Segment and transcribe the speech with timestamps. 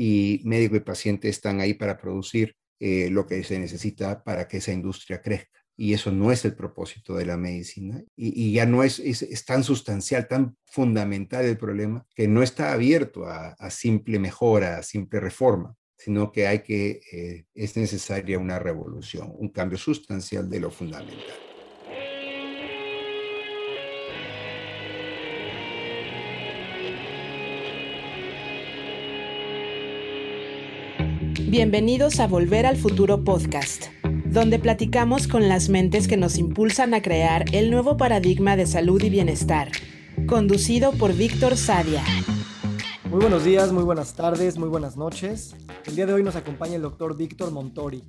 [0.00, 4.58] y médico y paciente están ahí para producir eh, lo que se necesita para que
[4.58, 5.58] esa industria crezca.
[5.76, 8.00] Y eso no es el propósito de la medicina.
[8.16, 9.02] Y, ya no es,
[9.44, 15.18] tan sustancial, tan fundamental el problema, que no está abierto a, simple mejora, a simple
[15.18, 20.70] reforma, sino que hay que, eh, es necesaria una revolución, un cambio sustancial de lo
[20.70, 21.47] fundamental.
[31.50, 33.86] Bienvenidos a Volver al Futuro Podcast,
[34.26, 39.02] donde platicamos con las mentes que nos impulsan a crear el nuevo paradigma de salud
[39.02, 39.72] y bienestar,
[40.26, 42.04] conducido por Víctor Sadia.
[43.08, 45.56] Muy buenos días, muy buenas tardes, muy buenas noches.
[45.86, 48.04] El día de hoy nos acompaña el doctor Víctor Montori.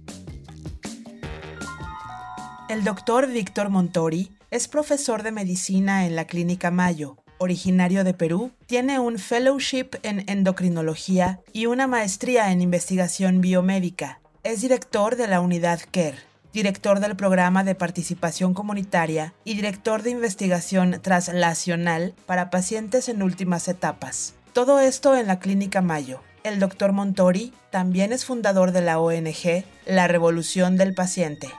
[2.67, 8.52] El doctor Víctor Montori es profesor de medicina en la Clínica Mayo, originario de Perú,
[8.67, 14.20] tiene un fellowship en endocrinología y una maestría en investigación biomédica.
[14.43, 16.19] Es director de la unidad CARE,
[16.53, 23.67] director del programa de participación comunitaria y director de investigación translacional para pacientes en últimas
[23.67, 24.35] etapas.
[24.53, 26.22] Todo esto en la Clínica Mayo.
[26.44, 31.50] El doctor Montori también es fundador de la ONG La Revolución del Paciente.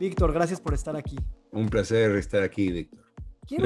[0.00, 1.14] Víctor, gracias por estar aquí.
[1.50, 3.04] Un placer estar aquí, Víctor.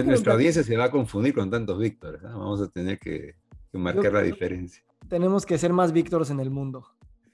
[0.05, 2.21] Nuestra audiencia se va a confundir con tantos Víctores.
[2.23, 3.37] Vamos a tener que,
[3.73, 4.83] marcar la diferencia.
[5.09, 6.89] Tenemos que ser más Víctores en el mundo.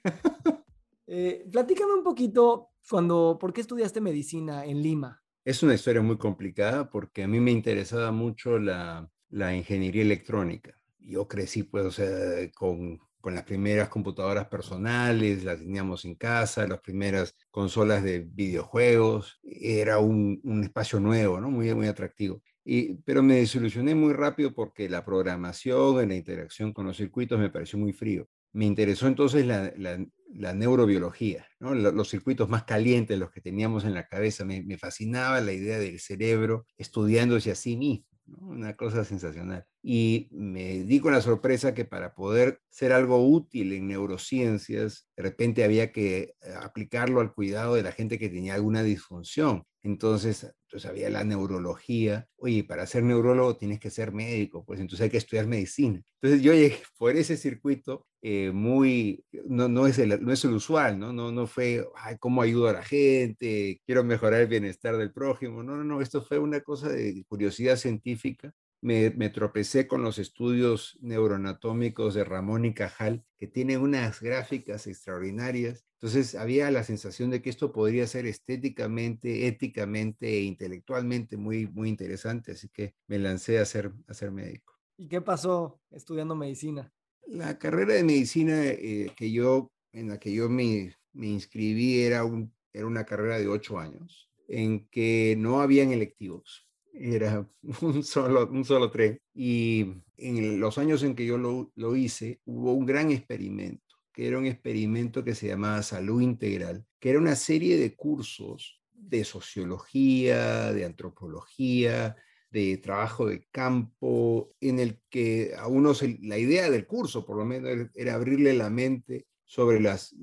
[1.06, 5.22] eh, platícame un poquito cuando, ¿por qué estudiaste medicina en Lima?
[5.46, 10.78] Es una historia muy complicada porque a mí me interesaba mucho la, la ingeniería electrónica.
[10.98, 16.66] Yo crecí, pues, o sea, con con las primeras computadoras personales, las teníamos en casa,
[16.66, 21.50] las primeras consolas de videojuegos, era un, espacio nuevo, ¿no?
[21.50, 22.42] Muy, muy atractivo.
[22.64, 27.50] Y, pero me desilusioné muy rápido porque la programación, la interacción con los circuitos me
[27.50, 28.28] pareció muy frío.
[28.52, 34.44] Me interesó entonces la, neurobiología, los circuitos más calientes, los que teníamos en la cabeza.
[34.44, 38.09] Me, me fascinaba la idea del cerebro estudiándose a sí mismo
[38.40, 39.66] una cosa sensacional.
[39.82, 45.22] Y me di con la sorpresa que para poder ser algo útil en neurociencias, de
[45.22, 49.64] repente había que eh, aplicarlo al cuidado de la gente que tenía alguna disfunción.
[49.82, 52.28] Entonces, entonces había la neurología.
[52.36, 56.02] Oye, para ser neurólogo tienes que ser médico, pues entonces hay que estudiar medicina.
[56.20, 60.52] Entonces yo llegué por ese circuito eh, muy, no, no, es el, no es el
[60.52, 61.12] usual, ¿no?
[61.12, 63.80] No, no fue, ay, ¿cómo ayudo a la gente?
[63.86, 65.62] Quiero mejorar el bienestar del prójimo.
[65.62, 70.98] No, no, no, esto fue una cosa de curiosidad científica me, tropecé con los estudios
[71.00, 75.84] neuroanatómicos de Ramón y Cajal, que tienen unas gráficas extraordinarias.
[75.94, 81.88] Entonces había la sensación de que esto podría ser estéticamente, éticamente e intelectualmente muy, muy
[81.90, 84.74] interesante, así que me lancé a ser, a ser médico.
[84.96, 86.90] ¿Y qué pasó estudiando medicina?
[87.30, 92.24] La carrera de medicina eh, que yo, en la que yo me, me inscribí era,
[92.24, 97.48] un, era una carrera de ocho años, en que no habían electivos era
[97.82, 99.18] un solo, un solo tren.
[99.34, 99.86] Y
[100.16, 104.38] en los años en que yo lo, lo hice, hubo un gran experimento, que era
[104.38, 110.72] un experimento que se llamaba Salud Integral, que era una serie de cursos de sociología,
[110.72, 112.16] de antropología,
[112.50, 117.44] de trabajo de campo, en el que a unos la idea del curso, por lo
[117.44, 120.14] menos, era abrirle la mente sobre las,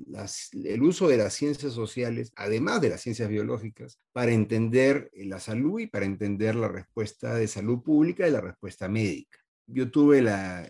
[0.54, 5.38] el uso de las ciencias sociales, además de las ciencias biológicas, para entender eh, la
[5.38, 9.38] salud y para entender la respuesta de salud pública y la respuesta médica.
[9.66, 10.20] Yo tuve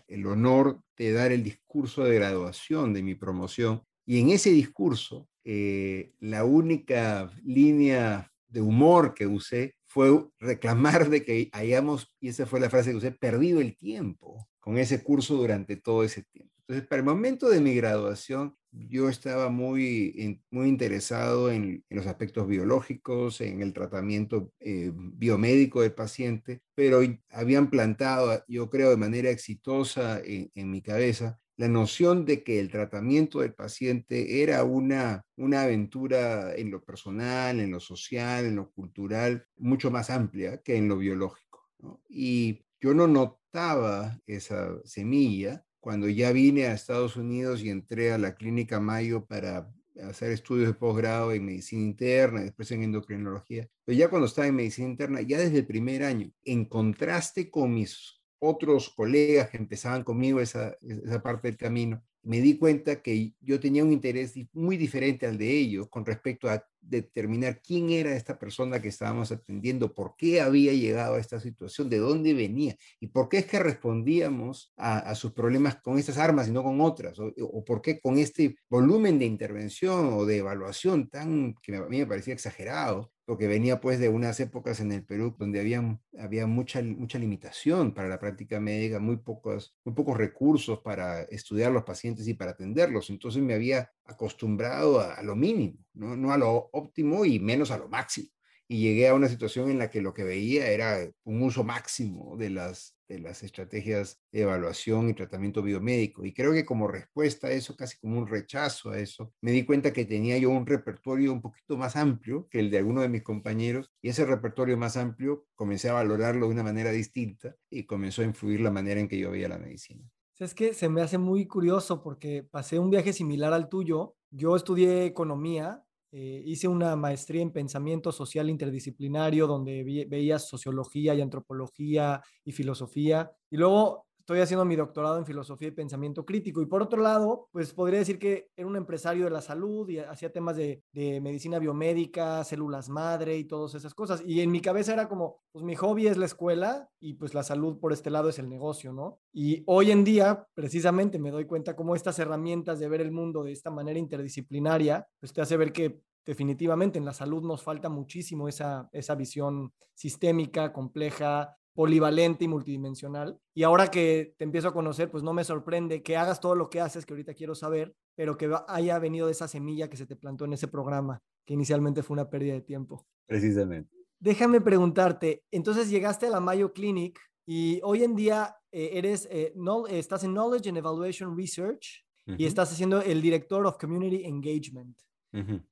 [0.08, 5.28] el honor de dar el discurso de graduación de mi promoción y en ese discurso
[5.44, 12.46] eh, la única línea de humor que usé fue reclamar de que hayamos, y esa
[12.46, 16.54] fue la frase que usé, perdido el tiempo con ese curso durante todo ese tiempo.
[16.60, 22.46] Entonces, para el momento de mi graduación, yo estaba muy, muy interesado en, los aspectos
[22.46, 27.00] biológicos, en el tratamiento eh, biomédico del paciente, pero
[27.30, 32.60] habían plantado, yo creo, de manera exitosa en, en, mi cabeza la noción de que
[32.60, 38.54] el tratamiento del paciente era una, una aventura en lo personal, en lo social, en
[38.54, 41.68] lo cultural, mucho más amplia que en lo biológico.
[42.08, 48.18] Y yo no notaba esa semilla cuando ya vine a Estados Unidos y entré a
[48.18, 49.68] la clínica Mayo para
[50.04, 54.54] hacer estudios de posgrado en medicina interna, después en endocrinología, pero ya cuando estaba en
[54.54, 60.04] medicina interna, ya desde el primer año, en contraste con mis otros colegas que empezaban
[60.04, 64.76] conmigo esa, esa parte del camino, me di cuenta que yo tenía un interés muy
[64.76, 69.94] diferente al de ellos con respecto a determinar quién era esta persona que estábamos atendiendo,
[69.94, 73.58] por qué había llegado a esta situación, de dónde venía y por qué es que
[73.58, 78.00] respondíamos a, sus problemas con estas armas y no con otras, o, o, por qué
[78.00, 83.10] con este volumen de intervención o de evaluación tan que a mí me parecía exagerado,
[83.28, 87.92] porque venía pues de unas épocas en el Perú donde había, había mucha, mucha limitación
[87.92, 92.52] para la práctica médica, muy pocos, muy pocos recursos para estudiar los pacientes y para
[92.52, 93.10] atenderlos.
[93.10, 96.16] Entonces me había acostumbrado a, a lo mínimo, ¿no?
[96.16, 98.30] no a lo óptimo y menos a lo máximo
[98.66, 102.34] y llegué a una situación en la que lo que veía era un uso máximo
[102.38, 106.24] de las, de las estrategias de evaluación y tratamiento biomédico.
[106.24, 109.64] Y creo que como respuesta a eso, casi como un rechazo a eso, me di
[109.64, 113.08] cuenta que tenía yo un repertorio un poquito más amplio que el de alguno de
[113.08, 117.84] mis compañeros y ese repertorio más amplio comencé a valorarlo de una manera distinta y
[117.84, 120.08] comenzó a influir la manera en que yo veía la medicina.
[120.38, 124.14] Es que se me hace muy curioso porque pasé un viaje similar al tuyo.
[124.30, 131.20] Yo estudié economía eh, hice una maestría en pensamiento social interdisciplinario donde veía sociología y
[131.20, 133.30] antropología y filosofía.
[133.50, 136.60] Y luego estoy haciendo mi doctorado en filosofía y pensamiento crítico.
[136.60, 140.00] Y por otro lado, pues podría decir que era un empresario de la salud y
[140.00, 144.22] hacía temas de, de, medicina biomédica, células madre y todas esas cosas.
[144.26, 147.42] Y en mi cabeza era como, pues mi hobby es la escuela y pues la
[147.42, 149.18] salud por este lado es el negocio, ¿no?
[149.32, 153.42] Y hoy en día, precisamente, me doy cuenta cómo estas herramientas de ver el mundo
[153.42, 157.88] de esta manera interdisciplinaria, pues te hace ver que definitivamente en la salud nos falta
[157.88, 163.38] muchísimo esa, esa visión sistémica, compleja, polivalente y multidimensional.
[163.54, 166.68] Y ahora que te empiezo a conocer, pues no me sorprende que hagas todo lo
[166.70, 170.04] que haces, que ahorita quiero saber, pero que haya venido de esa semilla que se
[170.04, 173.06] te plantó en ese programa, que inicialmente fue una pérdida de tiempo.
[173.28, 173.96] Precisamente.
[174.18, 179.52] Déjame preguntarte, entonces llegaste a la Mayo Clinic y hoy en día eh, eres, eh,
[179.54, 184.98] no, estás en Knowledge and Evaluation Research y estás haciendo el Director of Community Engagement.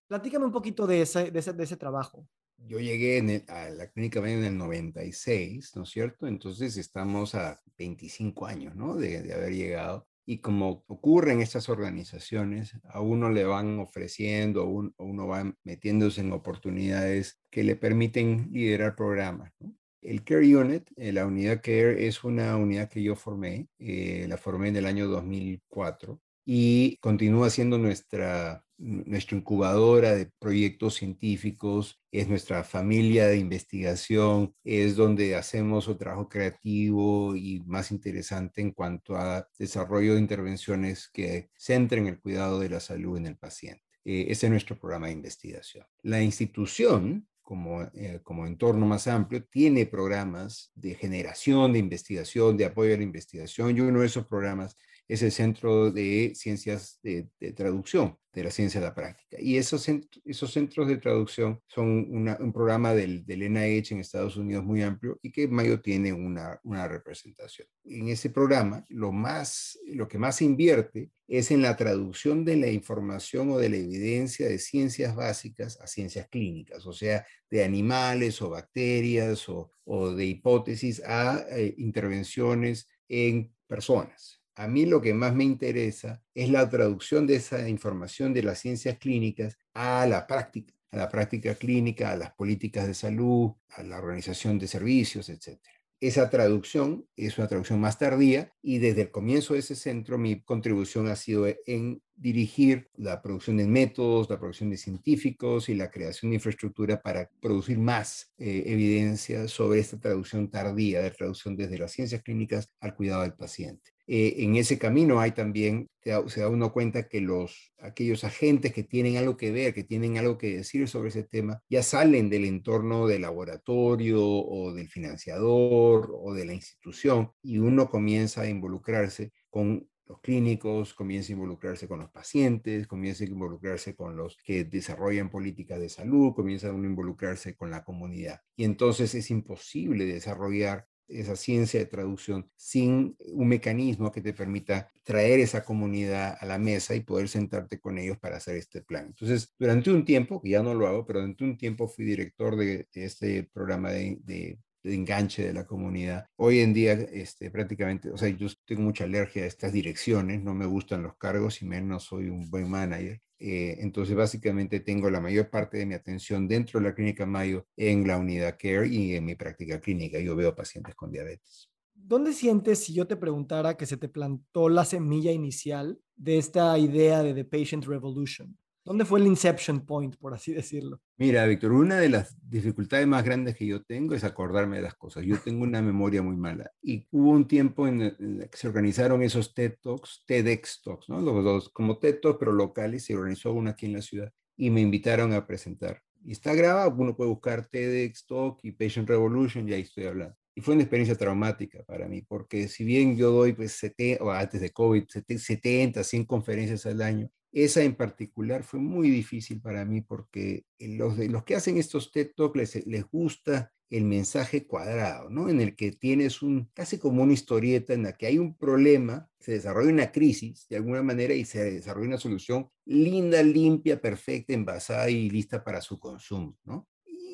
[0.07, 2.29] Platícame un poquito de ese, de ese, trabajo.
[2.59, 6.27] Yo llegué a la clínica en el 96, ¿no es cierto?
[6.27, 8.97] Entonces estamos a 25 años, ¿no?
[8.97, 10.07] De, haber llegado.
[10.25, 15.55] Y como ocurre en estas organizaciones, a uno le van ofreciendo, a uno, uno va
[15.63, 19.53] metiéndose en oportunidades que le permiten liderar programas.
[19.61, 19.77] ¿no?
[20.03, 24.37] El Care Unit, eh, la unidad Care, es una unidad que yo formé, eh, la
[24.37, 32.29] formé en el año 2004 y continúa siendo nuestra, nuestra incubadora de proyectos científicos, es
[32.29, 39.17] nuestra familia de investigación, es donde hacemos un trabajo creativo y más interesante en cuanto
[39.17, 43.83] a desarrollo de intervenciones que centren el cuidado de la salud en el paciente.
[44.05, 45.85] Eh, ese es nuestro programa de investigación.
[46.03, 52.65] La institución como, eh, como entorno más amplio, tiene programas de generación de investigación, de
[52.65, 54.77] apoyo a la investigación, y uno de esos programas
[55.09, 59.37] es el Centro de Ciencias de, Traducción de la Ciencia de la Práctica.
[59.41, 65.19] Y esos, centros de traducción son un programa del, NIH en Estados Unidos muy amplio
[65.23, 67.69] y que Mayo tiene una, representación.
[67.85, 72.57] En ese programa, lo, más, lo que más se invierte es en la traducción de
[72.57, 77.65] la información o de la evidencia de ciencias básicas a ciencias clínicas, o sea, de
[77.65, 84.36] animales o bacterias o, o de hipótesis a eh, intervenciones en personas.
[84.59, 88.59] A mí lo que más me interesa es la traducción de esa información de las
[88.59, 93.83] ciencias clínicas a la práctica, a la práctica clínica, a las políticas de salud, a
[93.83, 95.61] la organización de servicios, etc.
[96.01, 100.41] Esa traducción es una traducción más tardía y desde el comienzo de ese centro mi
[100.41, 105.91] contribución ha sido en dirigir la producción de métodos, la producción de científicos y la
[105.91, 111.79] creación de infraestructura para producir más eh, evidencia sobre esta traducción tardía, de traducción desde
[111.79, 113.96] las ciencias clínicas al cuidado del paciente.
[114.07, 118.85] Eh, en ese camino hay también, se da uno cuenta que los, aquellos agentes que
[118.85, 122.45] tienen algo que ver, que tienen algo que decir sobre ese tema, ya salen del
[122.45, 129.33] entorno del laboratorio o del financiador o de la institución y uno comienza a involucrarse
[129.51, 134.65] con los clínicos, comienza a involucrarse con los pacientes, comienza a involucrarse con los que
[134.65, 138.41] desarrollan políticas de salud, comienza a involucrarse con la comunidad.
[138.55, 144.91] Y entonces es imposible desarrollar esa ciencia de traducción sin un mecanismo que te permita
[145.05, 149.07] traer esa comunidad a la mesa y poder sentarte con ellos para hacer este plan.
[149.07, 152.89] Entonces, durante un tiempo, ya no lo hago, pero durante un tiempo fui director de,
[152.93, 156.27] este programa de, de, enganche de la comunidad.
[156.37, 160.55] Hoy en día, este, prácticamente, o sea, yo tengo mucha alergia a estas direcciones, no
[160.55, 163.21] me gustan los cargos y menos soy un buen manager.
[163.39, 167.67] Eh, entonces, básicamente tengo la mayor parte de mi atención dentro de la clínica Mayo
[167.77, 170.19] en la unidad Care y en mi práctica clínica.
[170.19, 171.71] Yo veo pacientes con diabetes.
[171.95, 176.79] ¿Dónde sientes, si yo te preguntara que se te plantó la semilla inicial de esta
[176.79, 178.57] idea de The Patient Revolution?
[178.87, 181.01] ¿Dónde fue el inception point, por así decirlo?
[181.17, 184.95] Mira, Víctor, una de las dificultades más grandes que yo tengo es acordarme de las
[184.95, 185.25] cosas.
[185.25, 186.71] Yo tengo una memoria muy mala.
[186.81, 191.21] Y hubo un tiempo en que se organizaron esos TED Talks, TEDx Talks, ¿no?
[191.21, 193.05] Los dos, como TED Talks, pero locales.
[193.05, 196.01] Se organizó uno aquí en la ciudad y me invitaron a presentar.
[196.25, 200.37] Y está grabado, uno puede buscar TEDx Talk y Patient Revolution y ahí estoy hablando.
[200.55, 204.31] Y fue una experiencia traumática para mí, porque si bien yo doy, pues, 70, o
[204.31, 209.85] antes de COVID, 70, 100 conferencias al año, esa en particular fue muy difícil para
[209.85, 215.31] mí porque los, de, los que hacen estos TED Talks les, gusta el mensaje cuadrado,
[215.31, 215.49] ¿no?
[215.49, 219.31] En el que tienes un, casi como una historieta en la que hay un problema,
[219.39, 224.53] se desarrolla una crisis de alguna manera y se desarrolla una solución linda, limpia, perfecta,
[224.53, 226.89] envasada y lista para su consumo, ¿no?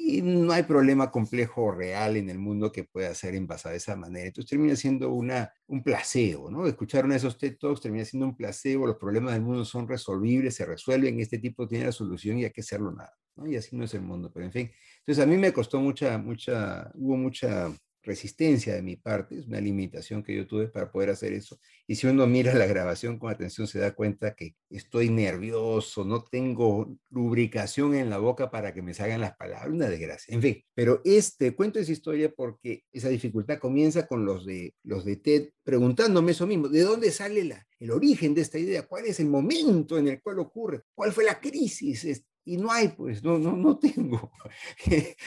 [0.04, 3.76] Y no hay problema complejo o real en el mundo que pueda ser envasado de
[3.78, 4.26] esa manera.
[4.26, 6.66] Entonces termina siendo una, un placebo, ¿no?
[6.66, 9.86] Escuchar uno de esos TED Talks termina siendo un placebo, los problemas del mundo son
[9.86, 13.46] resolvibles, se resuelven, este tipo tiene la solución y hay que hacerlo nada, ¿no?
[13.46, 14.72] Y así no es el mundo, pero en fin.
[14.98, 19.60] Entonces a mí me costó mucha, mucha, hubo mucha resistencia de mi parte, es una
[19.60, 21.58] limitación que yo tuve para poder hacer eso.
[21.86, 26.24] Y si uno mira la grabación con atención, se da cuenta que estoy nervioso, no
[26.24, 30.34] tengo lubricación en la boca para que me salgan las palabras, una desgracia.
[30.34, 35.04] En fin, pero este cuento esa historia porque esa dificultad comienza con los de, los
[35.04, 38.82] de TED preguntándome eso mismo, ¿de dónde sale la, el origen de esta idea?
[38.82, 40.82] ¿Cuál es el momento en el cual ocurre?
[40.94, 42.04] ¿Cuál fue la crisis?
[42.44, 44.32] Y no hay, pues, no, no, no tengo.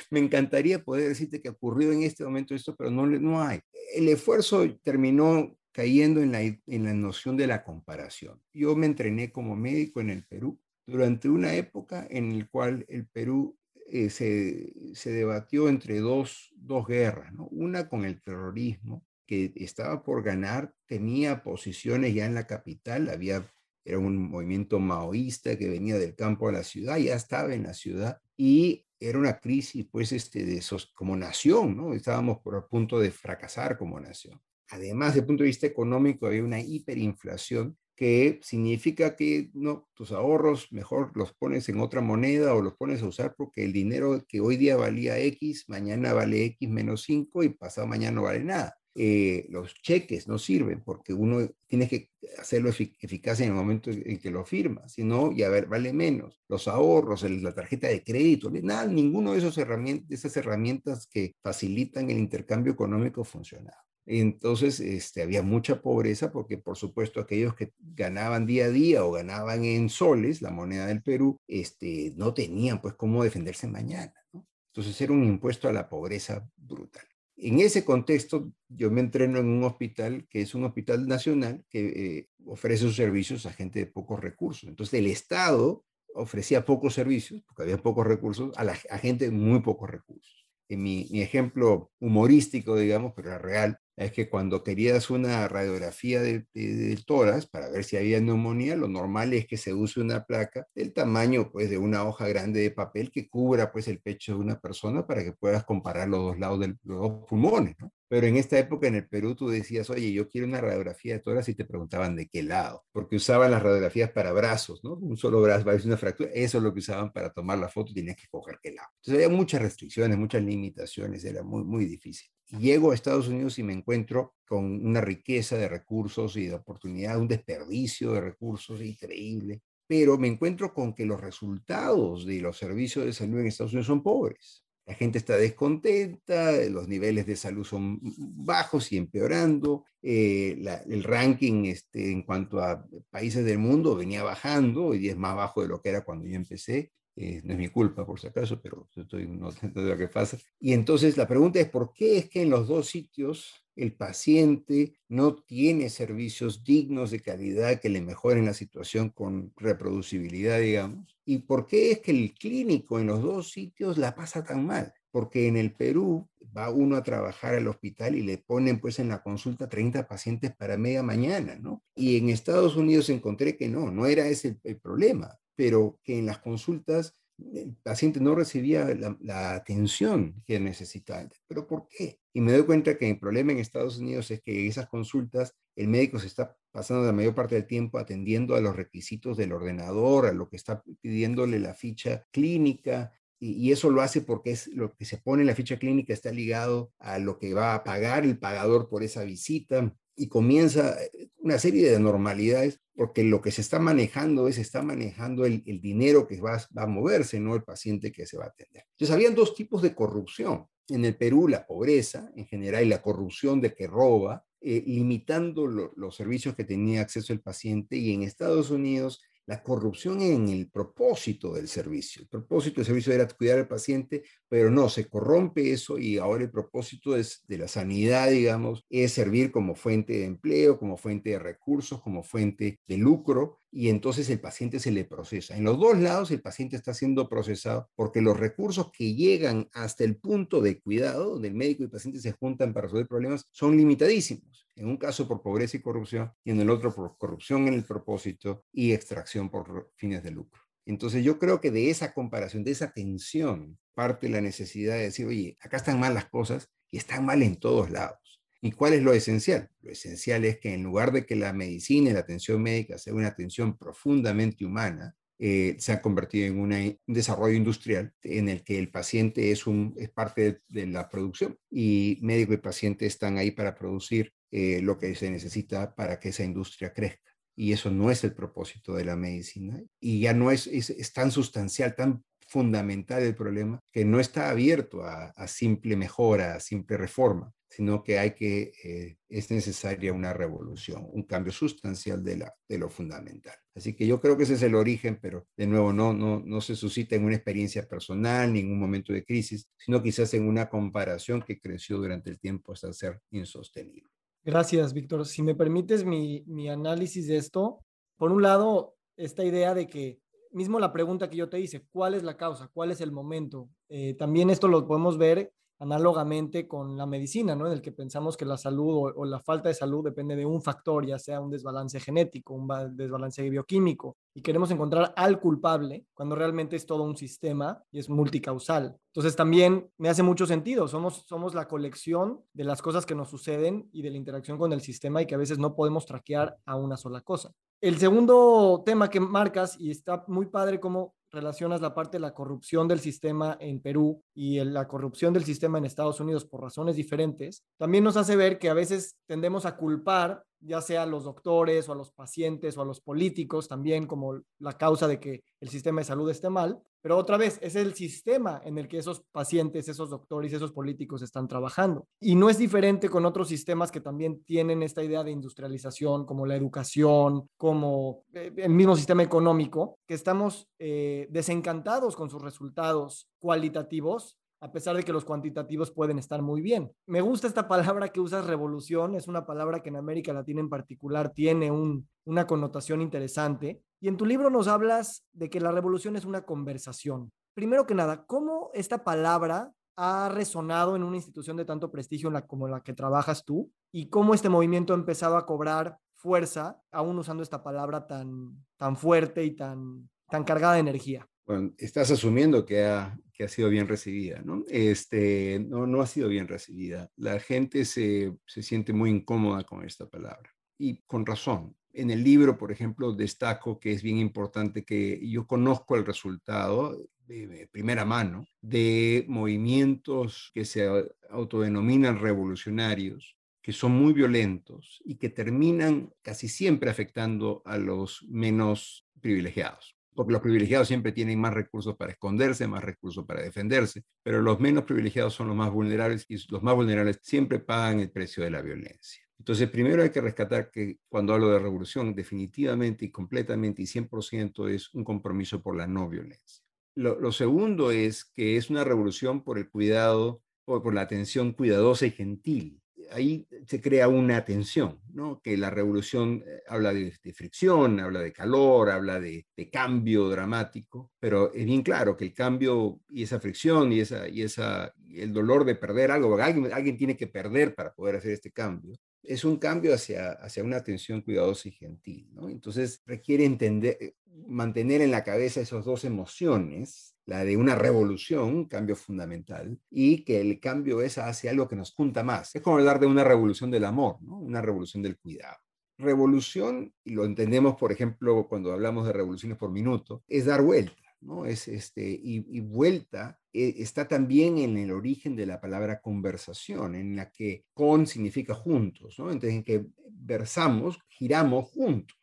[0.10, 3.60] Me encantaría poder decirte que ocurrió en este momento esto, pero no, no hay.
[3.96, 8.42] El esfuerzo terminó cayendo en la, en la noción de la comparación.
[8.54, 13.08] Yo me entrené como médico en el Perú durante una época en la cual el
[13.08, 13.58] Perú
[13.88, 17.48] eh, se, se, debatió entre dos, dos guerras, ¿no?
[17.48, 23.46] una con el terrorismo, que estaba por ganar, tenía posiciones ya en la capital, había
[23.86, 27.74] era un movimiento maoísta que venía del campo a la ciudad, ya estaba en la
[27.74, 31.94] ciudad y era una crisis, pues, este, de esos, como nación, ¿no?
[31.94, 34.42] Estábamos por el punto de fracasar como nación.
[34.70, 40.12] Además, desde el punto de vista económico, había una hiperinflación que significa que no, tus
[40.12, 44.26] ahorros mejor los pones en otra moneda o los pones a usar porque el dinero
[44.28, 48.44] que hoy día valía X, mañana vale X menos 5 y pasado mañana no vale
[48.44, 48.78] nada.
[48.98, 54.18] Eh, los cheques no sirven porque uno tiene que hacerlo eficaz en el momento en
[54.20, 56.42] que lo firma, si no, ya ver, vale menos.
[56.48, 62.10] Los ahorros, la tarjeta de crédito, nada, ninguno de, esos herramientas, esas herramientas que facilitan
[62.10, 63.86] el intercambio económico funcionaba.
[64.06, 69.12] Entonces, este, había mucha pobreza porque, por supuesto, aquellos que ganaban día a día o
[69.12, 74.14] ganaban en soles, la moneda del Perú, este, no tenían pues cómo defenderse mañana.
[74.32, 74.48] ¿no?
[74.72, 77.06] Entonces era un impuesto a la pobreza brutal.
[77.38, 81.86] En ese contexto, yo me entreno en un hospital que es un hospital nacional que
[81.88, 84.70] eh, ofrece sus servicios a gente de pocos recursos.
[84.70, 89.62] Entonces, el Estado ofrecía pocos servicios, porque había pocos recursos, a, la, gente de muy
[89.62, 90.48] pocos recursos.
[90.70, 96.48] En mi, ejemplo humorístico, digamos, pero era real, es que cuando querías una radiografía del
[96.54, 100.68] de, tórax para ver si había neumonía, lo normal es que se use una placa
[100.76, 104.40] del tamaño pues de una hoja grande de papel que cubra pues el pecho de
[104.40, 107.92] una persona para que puedas comparar los dos lados de los dos pulmones, ¿no?
[108.08, 111.20] Pero en esta época en el Perú tú decías, oye, yo quiero una radiografía de
[111.22, 114.94] tórax y te preguntaban de qué lado, porque usaban las radiografías para brazos, ¿no?
[114.94, 117.94] Un solo brazo, va una fractura, eso es lo que usaban para tomar la foto,
[117.94, 118.90] tenías que coger qué lado.
[118.98, 122.35] Entonces había muchas restricciones, muchas limitaciones, era muy, muy difícil.
[122.52, 127.20] Llego a Estados Unidos y me encuentro con una riqueza de recursos y de oportunidad,
[127.20, 133.06] un desperdicio de recursos increíble, pero me encuentro con que los resultados de los servicios
[133.06, 134.64] de salud en Estados Unidos son pobres.
[134.86, 141.66] La gente está descontenta, los niveles de salud son bajos y empeorando, eh, el ranking
[141.66, 145.82] este, en cuanto a países del mundo venía bajando, y es más bajo de lo
[145.82, 149.26] que era cuando yo empecé, eh, no es mi culpa por si acaso, pero estoy
[149.28, 150.38] no de lo que pasa.
[150.60, 154.98] Y entonces la pregunta es, ¿por qué es que en los dos sitios el paciente
[155.08, 161.18] no tiene servicios dignos de calidad que le mejoren la situación con reproducibilidad, digamos?
[161.24, 164.94] ¿Y por qué es que el clínico en los dos sitios la pasa tan mal?
[165.10, 169.08] Porque en el Perú va uno a trabajar al hospital y le ponen pues en
[169.08, 171.82] la consulta 30 pacientes para media mañana, ¿no?
[171.96, 176.26] Y en Estados Unidos encontré que no, no era ese el problema pero que en
[176.26, 178.88] las consultas el paciente no recibía
[179.20, 181.28] la, atención que necesitaba.
[181.48, 182.20] ¿Pero por qué?
[182.34, 185.54] Y me doy cuenta que el problema en Estados Unidos es que en esas consultas
[185.76, 189.52] el médico se está pasando la mayor parte del tiempo atendiendo a los requisitos del
[189.52, 194.68] ordenador, a lo que está pidiéndole la ficha clínica, y, eso lo hace porque es
[194.68, 197.84] lo que se pone en la ficha clínica está ligado a lo que va a
[197.84, 203.42] pagar el pagador por esa visita y comienza eh, una serie de normalidades porque lo
[203.42, 207.54] que se está manejando es, está manejando el, dinero que va, va, a moverse, no
[207.56, 208.86] el paciente que se va a atender.
[208.92, 210.68] Entonces, habían dos tipos de corrupción.
[210.88, 215.68] En el Perú, la pobreza en general y la corrupción de que roba, eh, limitando
[215.68, 220.70] los servicios que tenía acceso el paciente, y en Estados Unidos, la corrupción en el
[220.70, 222.24] propósito del servicio.
[222.24, 226.44] El propósito del servicio era cuidar al paciente, pero no, se corrompe eso y ahora
[226.44, 231.32] el propósito es, de la sanidad, digamos, es servir como fuente de empleo, como fuente
[231.32, 235.58] de recursos, como fuente de lucro, y entonces el paciente se le procesa.
[235.58, 240.06] En los dos lados el paciente está siendo procesado porque los recursos que llegan hasta
[240.06, 243.50] el punto de cuidado, donde el médico y el paciente se juntan para resolver problemas,
[243.52, 244.66] son limitadísimos.
[244.78, 247.84] En un caso por pobreza y corrupción y en el otro por corrupción en el
[247.84, 250.62] propósito y extracción por fines de lucro.
[250.86, 255.26] Entonces yo creo que de esa comparación, de esa tensión, parte la necesidad de decir,
[255.26, 258.20] oye, acá están mal las cosas y están mal en todos lados.
[258.66, 259.70] ¿Y cuál es lo esencial?
[259.84, 263.14] Lo esencial es que en lugar de que la medicina y la atención médica sea
[263.14, 268.80] una atención profundamente humana, eh, se ha convertido en un desarrollo industrial en el que
[268.80, 273.52] el paciente es, un, es parte de, la producción y médico y paciente están ahí
[273.52, 277.34] para producir eh, lo que se necesita para que esa industria crezca.
[277.56, 279.80] Y eso no es el propósito de la medicina.
[280.00, 285.04] Y ya no es, es, tan sustancial, tan fundamental el problema, que no está abierto
[285.04, 290.34] a, a simple mejora, a simple reforma sino que hay que, eh, es necesaria una
[290.34, 293.56] revolución, un cambio sustancial de, la, de lo fundamental.
[293.76, 296.62] Así que yo creo que ese es el origen, pero de nuevo no, no, no
[296.62, 300.48] se suscita en una experiencia personal ni en un momento de crisis, sino quizás en
[300.48, 304.10] una comparación que creció durante el tiempo hasta ser insostenible.
[304.44, 305.26] Gracias, Víctor.
[305.26, 307.84] Si me permites mi, mi análisis de esto,
[308.18, 310.20] por un lado, esta idea de que
[310.56, 312.70] mismo la pregunta que yo te hice, ¿cuál es la causa?
[312.74, 313.70] ¿Cuál es el momento?
[313.90, 317.68] Eh, también esto lo podemos ver análogamente con la medicina, ¿no?
[317.68, 320.62] En el que pensamos que la salud o, la falta de salud depende de un
[320.62, 326.36] factor, ya sea un desbalance genético, un desbalance bioquímico, y queremos encontrar al culpable cuando
[326.36, 328.98] realmente es todo un sistema y es multicausal.
[329.08, 333.30] Entonces también me hace mucho sentido, somos, somos la colección de las cosas que nos
[333.30, 336.58] suceden y de la interacción con el sistema y que a veces no podemos traquear
[336.66, 337.54] a una sola cosa.
[337.80, 342.34] El segundo tema que marcas, y está muy padre cómo relacionas la parte de la
[342.34, 346.96] corrupción del sistema en Perú y la corrupción del sistema en Estados Unidos por razones
[346.96, 351.24] diferentes, también nos hace ver que a veces tendemos a culpar ya sea a los
[351.24, 355.44] doctores o a los pacientes o a los políticos también como la causa de que
[355.60, 358.98] el sistema de salud esté mal, pero otra vez es el sistema en el que
[358.98, 362.08] esos pacientes, esos doctores, esos políticos están trabajando.
[362.20, 366.48] Y no es diferente con otros sistemas que también tienen esta idea de industrialización, como
[366.48, 373.30] la educación, como eh, el mismo sistema económico, que estamos eh, desencantados con sus resultados
[373.38, 376.92] cualitativos a pesar de que los cuantitativos pueden estar muy bien.
[377.06, 380.70] Me gusta esta palabra que usas, revolución, es una palabra que en América Latina en
[380.70, 383.84] particular tiene una connotación interesante.
[384.02, 387.32] Y en tu libro nos hablas de que la revolución es una conversación.
[387.54, 392.68] Primero que nada, ¿cómo esta palabra ha resonado en una institución de tanto prestigio como
[392.68, 393.72] la que trabajas tú?
[393.92, 398.98] ¿Y cómo este movimiento ha empezado a cobrar fuerza, aún usando esta palabra tan, tan
[398.98, 401.30] fuerte y tan, tan cargada de energía?
[401.46, 404.64] Bueno, estás asumiendo que ha, que ha sido bien recibida, ¿no?
[404.70, 407.12] Este, no, no ha sido bien recibida.
[407.18, 411.76] La gente se, se siente muy incómoda con esta palabra y con razón.
[411.94, 416.98] En el libro, por ejemplo, destaco que es bien importante que yo conozco el resultado
[417.28, 420.88] de primera mano de movimientos que se
[421.30, 429.08] autodenominan revolucionarios, que son muy violentos y que terminan casi siempre afectando a los menos
[429.22, 434.42] privilegiados porque los privilegiados siempre tienen más recursos para esconderse, más recursos para defenderse, pero
[434.42, 438.44] los menos privilegiados son los más vulnerables y los más vulnerables siempre pagan el precio
[438.44, 439.22] de la violencia.
[439.38, 444.70] Entonces, primero hay que rescatar que cuando hablo de revolución, definitivamente y completamente y 100%
[444.70, 446.64] es un compromiso por la no violencia.
[446.96, 452.08] Lo, segundo es que es una revolución por el cuidado, o por la atención cuidadosa
[452.08, 455.42] y gentil ahí se crea una tensión, ¿no?
[455.42, 461.54] Que la revolución eh, habla de, fricción, habla de calor, habla de, cambio dramático, pero
[461.54, 465.66] es bien claro que el cambio y esa fricción y, esa, y esa, el dolor
[465.66, 469.58] de perder algo, alguien, alguien tiene que perder para poder hacer este cambio, es un
[469.58, 472.50] cambio hacia, hacia una atención cuidadosa y gentil, ¿no?
[472.50, 474.16] Entonces requiere entender, eh,
[474.48, 480.24] mantener en la cabeza esas dos emociones la de una revolución, un cambio fundamental, y
[480.24, 482.56] que el cambio es hacia algo que nos junta más.
[482.56, 484.38] Es como hablar de una revolución del amor, ¿no?
[484.38, 485.58] una revolución del cuidado.
[485.98, 490.96] Revolución, y lo entendemos, por ejemplo, cuando hablamos de revoluciones por minuto, es dar vuelta.
[491.22, 491.46] ¿no?
[491.46, 497.16] Es este, y, vuelta eh, está también en el origen de la palabra conversación, en
[497.16, 499.32] la que con significa juntos, ¿no?
[499.32, 502.16] Entonces, en que versamos, giramos juntos.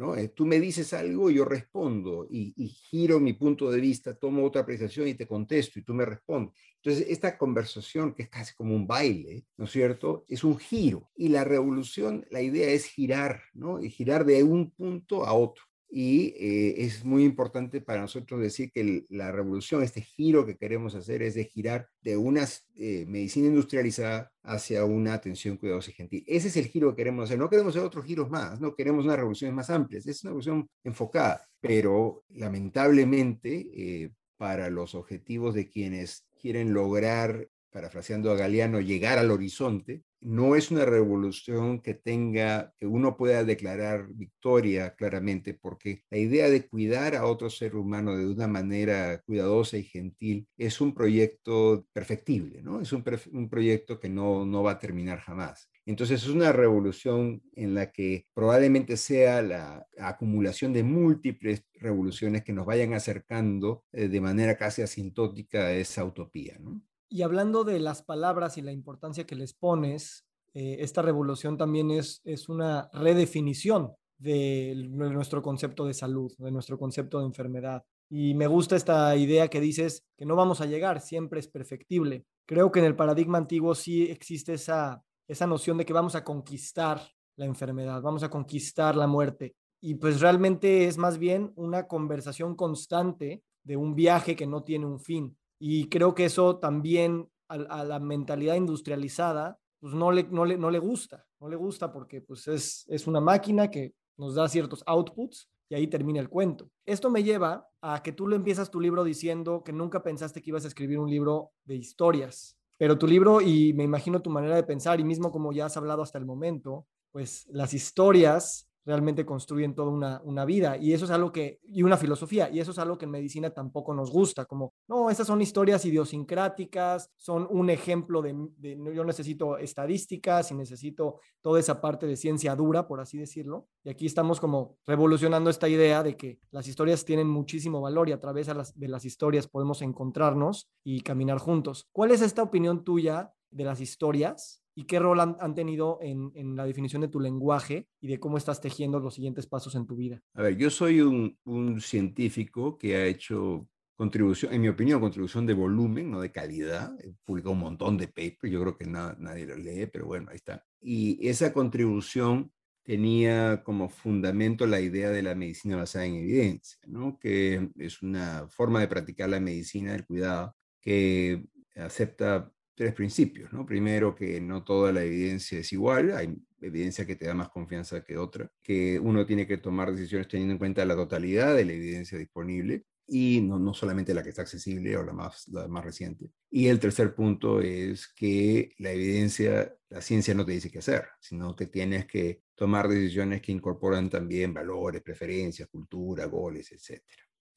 [0.00, 0.16] ¿No?
[0.16, 4.46] Eh, tú me dices algo, yo respondo y, y, giro mi punto de vista, tomo
[4.46, 6.54] otra apreciación y te contesto y tú me respondes.
[6.76, 10.24] Entonces, esta conversación, que es casi como un baile, ¿no es cierto?
[10.26, 11.10] Es un giro.
[11.14, 13.82] Y la revolución, la idea es girar, ¿no?
[13.82, 15.64] Y girar de un punto a otro.
[15.92, 20.94] Y eh, es muy importante para nosotros decir que la revolución, este giro que queremos
[20.94, 26.24] hacer es de girar de una eh, medicina industrializada hacia una atención cuidadosa y gentil.
[26.28, 27.38] Ese es el giro que queremos hacer.
[27.38, 30.06] No queremos hacer otros giros más, no queremos unas revoluciones más amplias.
[30.06, 38.30] Es una revolución enfocada, pero lamentablemente eh, para los objetivos de quienes quieren lograr, parafraseando
[38.30, 44.08] a Galeano, llegar al horizonte, no es una revolución que tenga, que uno pueda declarar
[44.12, 49.78] victoria claramente, porque la idea de cuidar a otro ser humano de una manera cuidadosa
[49.78, 52.80] y gentil es un proyecto perfectible, ¿no?
[52.80, 53.02] Es un,
[53.48, 55.70] proyecto que no, no va a terminar jamás.
[55.86, 62.52] Entonces es una revolución en la que probablemente sea la acumulación de múltiples revoluciones que
[62.52, 66.82] nos vayan acercando eh, de manera casi asintótica a esa utopía, ¿no?
[67.12, 71.90] Y hablando de las palabras y la importancia que les pones, eh, esta revolución también
[71.90, 77.84] es, es una redefinición de, nuestro concepto de salud, de nuestro concepto de enfermedad.
[78.08, 82.26] Y me gusta esta idea que dices que no vamos a llegar, siempre es perfectible.
[82.46, 86.22] Creo que en el paradigma antiguo sí existe esa, esa noción de que vamos a
[86.22, 87.02] conquistar
[87.36, 89.56] la enfermedad, vamos a conquistar la muerte.
[89.80, 94.86] Y pues realmente es más bien una conversación constante de un viaje que no tiene
[94.86, 95.36] un fin.
[95.60, 100.70] Y creo que eso también a, la mentalidad industrializada, pues no le, no le, no
[100.70, 104.82] le gusta, no le gusta porque pues es, es una máquina que nos da ciertos
[104.86, 106.70] outputs y ahí termina el cuento.
[106.86, 110.50] Esto me lleva a que tú le empiezas tu libro diciendo que nunca pensaste que
[110.50, 114.56] ibas a escribir un libro de historias, pero tu libro y me imagino tu manera
[114.56, 119.26] de pensar y mismo como ya has hablado hasta el momento, pues las historias realmente
[119.26, 122.70] construyen toda una, una, vida y eso es algo que, y una filosofía, y eso
[122.70, 127.46] es algo que en medicina tampoco nos gusta, como, no, estas son historias idiosincráticas, son
[127.50, 132.88] un ejemplo de, de, yo necesito estadísticas y necesito toda esa parte de ciencia dura,
[132.88, 137.28] por así decirlo, y aquí estamos como revolucionando esta idea de que las historias tienen
[137.28, 141.86] muchísimo valor y a través de las, de las historias podemos encontrarnos y caminar juntos.
[141.92, 146.56] ¿Cuál es esta opinión tuya de las historias y qué rol han, tenido en, en,
[146.56, 149.94] la definición de tu lenguaje y de cómo estás tejiendo los siguientes pasos en tu
[149.94, 150.22] vida.
[150.32, 155.44] A ver, yo soy un, un científico que ha hecho contribución, en mi opinión, contribución
[155.44, 156.98] de volumen, no de calidad.
[156.98, 160.36] He publicado un montón de papers, yo creo que nadie lo lee, pero bueno, ahí
[160.36, 160.64] está.
[160.80, 162.50] Y esa contribución
[162.82, 167.18] tenía como fundamento la idea de la medicina basada en evidencia, ¿no?
[167.18, 171.44] que es una forma de practicar la medicina del cuidado que
[171.76, 173.66] acepta tres principios, ¿no?
[173.66, 178.02] Primero, que no toda la evidencia es igual, hay evidencia que te da más confianza
[178.02, 181.72] que otra, que uno tiene que tomar decisiones teniendo en cuenta la totalidad de la
[181.72, 185.84] evidencia disponible y no, no solamente la que está accesible o la más, la más
[185.84, 186.30] reciente.
[186.50, 191.04] Y el tercer punto es que la evidencia, la ciencia no te dice qué hacer,
[191.20, 197.02] sino que tienes que tomar decisiones que incorporan también valores, preferencias, cultura, goles, etc.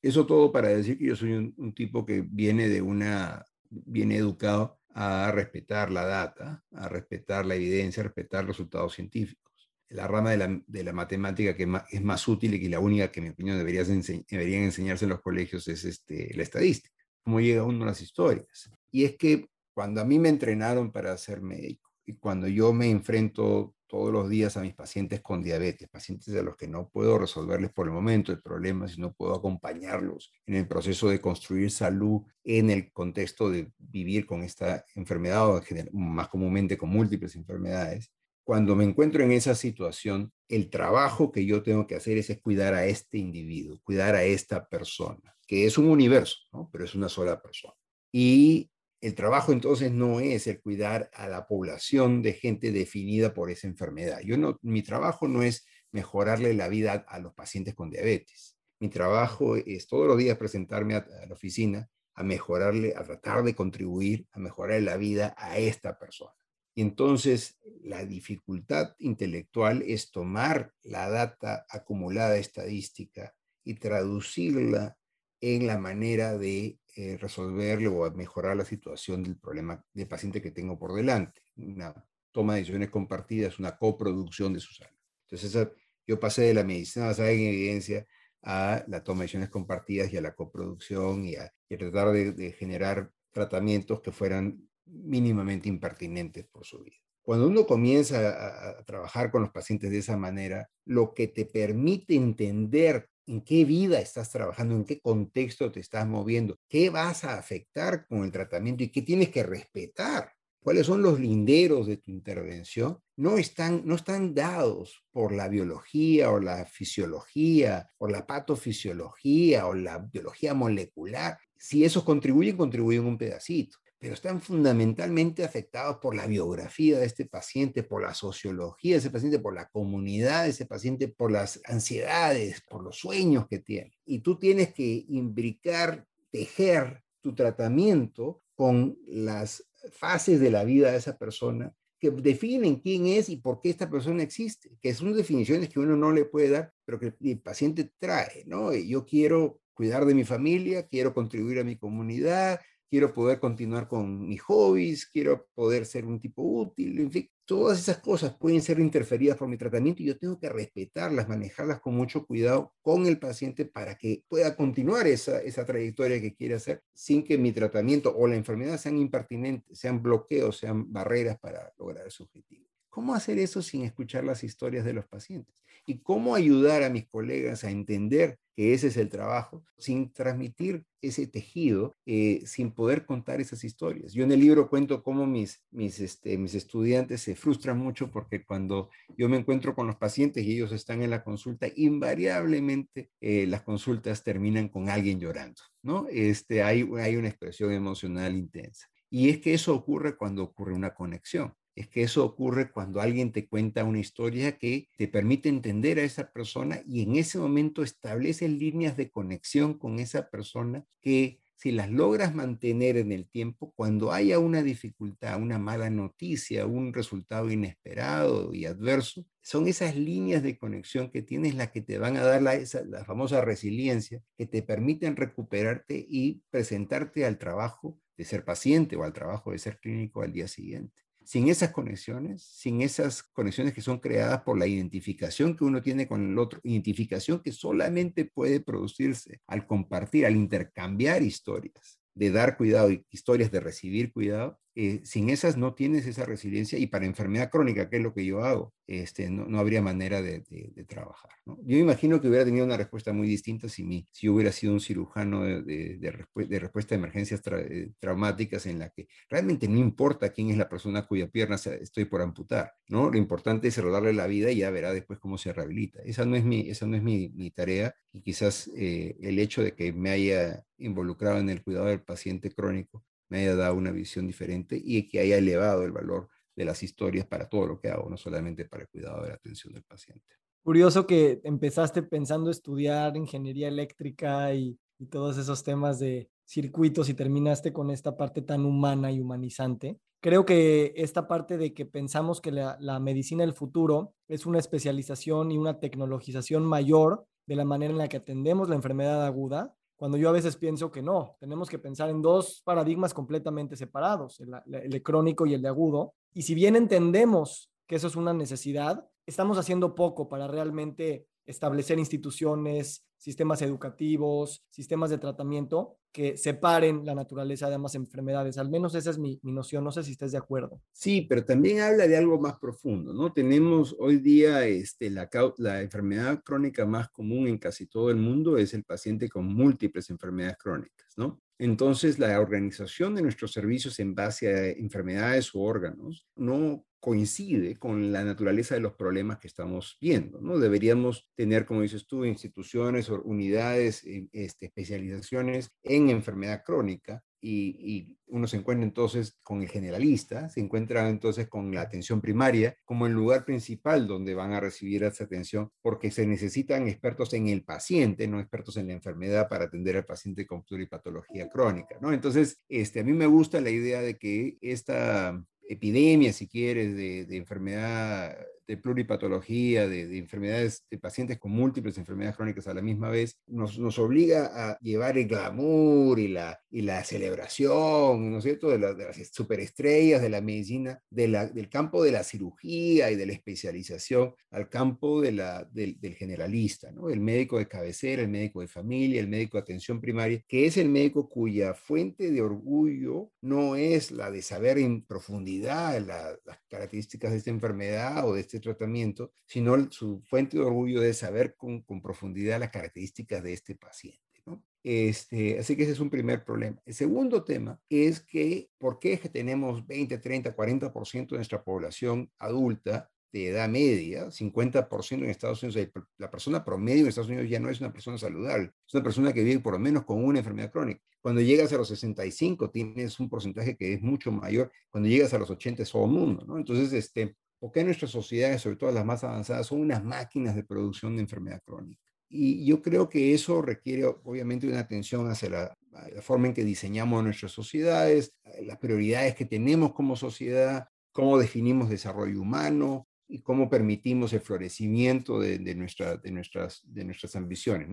[0.02, 4.18] Eso todo para decir que yo soy un, un tipo que viene de una, viene
[4.18, 9.42] educado a respetar la data, a respetar la evidencia, a respetar los resultados científicos.
[9.90, 13.12] La rama de la, de la matemática que es más útil y que la única
[13.12, 17.40] que, en mi opinión, deberías deberían enseñarse en los colegios es este, la estadística, cómo
[17.40, 18.70] llega uno a las historias.
[18.92, 22.90] Y es que cuando a mí me entrenaron para ser médico y cuando yo me
[22.90, 27.20] enfrento todos los días a mis pacientes con diabetes, pacientes a los que no puedo
[27.20, 32.24] resolverles por el momento el problema, sino puedo acompañarlos en el proceso de construir salud
[32.44, 38.12] en el contexto de vivir con esta enfermedad o más comúnmente con múltiples enfermedades.
[38.44, 42.74] Cuando me encuentro en esa situación, el trabajo que yo tengo que hacer es, cuidar
[42.74, 46.68] a este individuo, cuidar a esta persona, que es un universo, ¿no?
[46.72, 47.76] pero es una sola persona.
[48.12, 48.72] Y
[49.04, 53.68] el trabajo entonces no es el cuidar a la población de gente definida por esa
[53.68, 54.22] enfermedad.
[54.22, 58.56] Yo no, mi trabajo no es mejorarle la vida a los pacientes con diabetes.
[58.80, 63.54] Mi trabajo es todos los días presentarme a, la oficina a mejorarle, a tratar de
[63.54, 66.32] contribuir a mejorar la vida a esta persona.
[66.74, 73.36] Y entonces la dificultad intelectual es tomar la data acumulada estadística
[73.66, 74.96] y traducirla
[75.42, 80.52] en la manera de eh, resolverlo o mejorar la situación del problema del paciente que
[80.52, 81.42] tengo por delante.
[81.56, 81.94] Una
[82.32, 84.98] toma de decisiones compartidas, una coproducción de su salud.
[85.30, 85.70] Entonces,
[86.06, 88.06] yo pasé de la medicina basada en evidencia
[88.44, 93.12] a la toma de decisiones compartidas y a la coproducción y a, tratar de, generar
[93.32, 96.98] tratamientos que fueran mínimamente impertinentes por su vida.
[97.24, 102.16] Cuando uno comienza a, trabajar con los pacientes de esa manera, lo que te permite
[102.16, 107.38] entender en qué vida estás trabajando, en qué contexto te estás moviendo, qué vas a
[107.38, 110.34] afectar con el tratamiento y qué tienes que respetar
[110.64, 116.32] cuáles son los linderos de tu intervención, no están, no están dados por la biología
[116.32, 121.38] o la fisiología o la patofisiología o la biología molecular.
[121.58, 127.26] Si esos contribuyen, contribuyen un pedacito, pero están fundamentalmente afectados por la biografía de este
[127.26, 131.62] paciente, por la sociología de ese paciente, por la comunidad de ese paciente, por las
[131.64, 133.94] ansiedades, por los sueños que tiene.
[134.06, 139.64] Y tú tienes que imbricar, tejer tu tratamiento con las
[139.94, 143.90] fases de la vida de esa persona que definen quién es y por qué esta
[143.90, 147.90] persona existe, que son definiciones que uno no le puede dar, pero que el paciente
[148.00, 148.74] trae, ¿no?
[148.74, 152.60] Yo quiero cuidar de mi familia, quiero contribuir a mi comunidad,
[152.94, 157.80] quiero poder continuar con mis hobbies, quiero poder ser un tipo útil, en fin, todas
[157.80, 161.96] esas cosas pueden ser interferidas por mi tratamiento y yo tengo que respetarlas, manejarlas con
[161.96, 166.84] mucho cuidado con el paciente para que pueda continuar esa, esa trayectoria que quiere hacer
[166.94, 172.12] sin que mi tratamiento o la enfermedad sean impertinentes, sean bloqueos, sean barreras para lograr
[172.12, 172.73] su objetivo.
[172.94, 175.56] ¿Cómo hacer eso sin escuchar las historias de los pacientes?
[175.88, 180.86] ¿Y cómo ayudar a mis colegas a entender que ese es el trabajo sin transmitir
[181.02, 184.14] ese tejido, eh, sin poder contar esas historias?
[184.14, 188.46] Yo en el libro cuento cómo mis, mis, este, mis estudiantes se frustran mucho porque
[188.46, 193.48] cuando yo me encuentro con los pacientes y ellos están en la consulta, invariablemente eh,
[193.48, 196.06] las consultas terminan con alguien llorando, ¿no?
[196.12, 198.88] Este, hay, hay una expresión emocional intensa.
[199.10, 203.32] Y es que eso ocurre cuando ocurre una conexión es que eso ocurre cuando alguien
[203.32, 207.84] te cuenta una historia que te permite entender a esa persona y en ese momento
[207.84, 213.72] establece líneas de conexión con esa persona que si las logras mantener en el tiempo,
[213.78, 220.44] cuando haya una dificultad, una mala noticia, un resultado inesperado y adverso, son esas líneas
[220.44, 224.46] de conexión que tienes las que te van a dar la, la famosa resiliencia, que
[224.46, 229.80] te permiten recuperarte y presentarte al trabajo de ser paciente o al trabajo de ser
[229.80, 231.02] clínico al día siguiente.
[231.26, 236.08] Sin esas conexiones, sin esas conexiones que son creadas por la identificación que uno tiene
[236.08, 242.58] con el otro, identificación que solamente puede producirse al compartir, al intercambiar historias, de dar
[242.58, 247.06] cuidado y historias de recibir cuidado, eh, sin esas no tienes esa resiliencia y para
[247.06, 250.84] enfermedad crónica, que es lo que yo hago, este, no, no habría manera de, de,
[250.86, 251.32] trabajar.
[251.46, 251.58] ¿no?
[251.64, 254.74] Yo imagino que hubiera tenido una respuesta muy distinta si, mi, si yo hubiera sido
[254.74, 260.30] un cirujano de, de respuesta a emergencias eh, traumáticas en la que realmente no importa
[260.30, 263.10] quién es la persona cuya pierna estoy por amputar, ¿no?
[263.10, 266.02] Lo importante es darle la vida y ya verá después cómo se rehabilita.
[266.04, 269.62] Esa no es mi, esa no es mi, mi tarea y quizás eh, el hecho
[269.64, 273.04] de que me haya involucrado en el cuidado del paciente crónico
[273.34, 277.26] me haya dado una visión diferente y que haya elevado el valor de las historias
[277.26, 280.36] para todo lo que hago, no solamente para el cuidado de la atención del paciente.
[280.62, 284.78] Curioso que empezaste pensando estudiar ingeniería eléctrica y,
[285.10, 290.00] todos esos temas de circuitos y terminaste con esta parte tan humana y humanizante.
[290.22, 294.60] Creo que esta parte de que pensamos que la, la medicina del futuro es una
[294.60, 299.76] especialización y una tecnologización mayor de la manera en la que atendemos la enfermedad aguda,
[300.04, 304.42] cuando yo a veces pienso que no, tenemos que pensar en dos paradigmas completamente separados,
[304.42, 306.14] el, de crónico y el de agudo.
[306.34, 312.00] Y si bien entendemos que eso es una necesidad, estamos haciendo poco para realmente establecer
[312.00, 318.58] instituciones, sistemas educativos, sistemas de tratamiento que separen la naturaleza de ambas enfermedades.
[318.58, 320.82] Al menos esa es mi, noción, no sé si estés de acuerdo.
[320.92, 323.32] Sí, pero también habla de algo más profundo, ¿no?
[323.32, 328.58] Tenemos hoy día este, la, la enfermedad crónica más común en casi todo el mundo
[328.58, 331.42] es el paciente con múltiples enfermedades crónicas, ¿no?
[331.58, 338.14] Entonces, la organización de nuestros servicios en base a enfermedades o órganos no coincide con
[338.14, 340.40] la naturaleza de los problemas que estamos viendo.
[340.40, 340.58] ¿no?
[340.58, 348.18] Deberíamos tener, como dices tú, instituciones o unidades, eh, este, especializaciones en enfermedad crónica y,
[348.28, 353.06] uno se encuentra entonces con el generalista, se encuentra entonces con la atención primaria como
[353.06, 357.64] el lugar principal donde van a recibir esa atención porque se necesitan expertos en el
[357.64, 362.12] paciente, no expertos en la enfermedad para atender al paciente con pluripatología crónica, ¿no?
[362.12, 367.38] Entonces, este, a mí me gusta la idea de que esta epidemia, si quieres, de,
[367.38, 373.38] enfermedad de pluripatología, de, enfermedades, de pacientes con múltiples enfermedades crónicas a la misma vez,
[373.48, 378.70] nos, nos obliga a llevar el glamour y la, y la celebración, ¿no es cierto?,
[378.70, 383.16] de, de las superestrellas de la medicina, de la, del campo de la cirugía y
[383.16, 387.10] de la especialización al campo de la, del, del generalista, ¿no?
[387.10, 390.78] El médico de cabecera, el médico de familia, el médico de atención primaria, que es
[390.78, 397.32] el médico cuya fuente de orgullo no es la de saber en profundidad las características
[397.32, 401.82] de esta enfermedad o de este tratamiento, sino su fuente de orgullo de saber con,
[401.82, 404.22] con profundidad las características de este paciente.
[404.46, 404.64] ¿no?
[404.84, 406.82] Este, así que ese es un primer problema.
[406.86, 411.64] El segundo tema es que, ¿por qué es que tenemos 20, 30, 40% de nuestra
[411.64, 415.90] población adulta de edad media, 50% en Estados Unidos,
[416.20, 419.34] la persona promedio en Estados Unidos ya no es una persona saludable, es una persona
[419.34, 421.02] que vive por lo menos con una enfermedad crónica.
[421.20, 425.40] Cuando llegas a los 65 tienes un porcentaje que es mucho mayor, cuando llegas a
[425.40, 426.58] los 80 es todo el mundo, ¿no?
[426.58, 430.66] Entonces, este, ¿por qué nuestras sociedades, sobre todo las más avanzadas, son unas máquinas de
[430.66, 432.04] producción de enfermedad crónica?
[432.28, 435.78] Y yo creo que eso requiere obviamente una atención hacia la,
[436.22, 442.42] forma en que diseñamos nuestras sociedades, las prioridades que tenemos como sociedad, cómo definimos desarrollo
[442.42, 447.88] humano, y cómo permitimos el florecimiento de, de, nuestra, de, nuestras, ambiciones.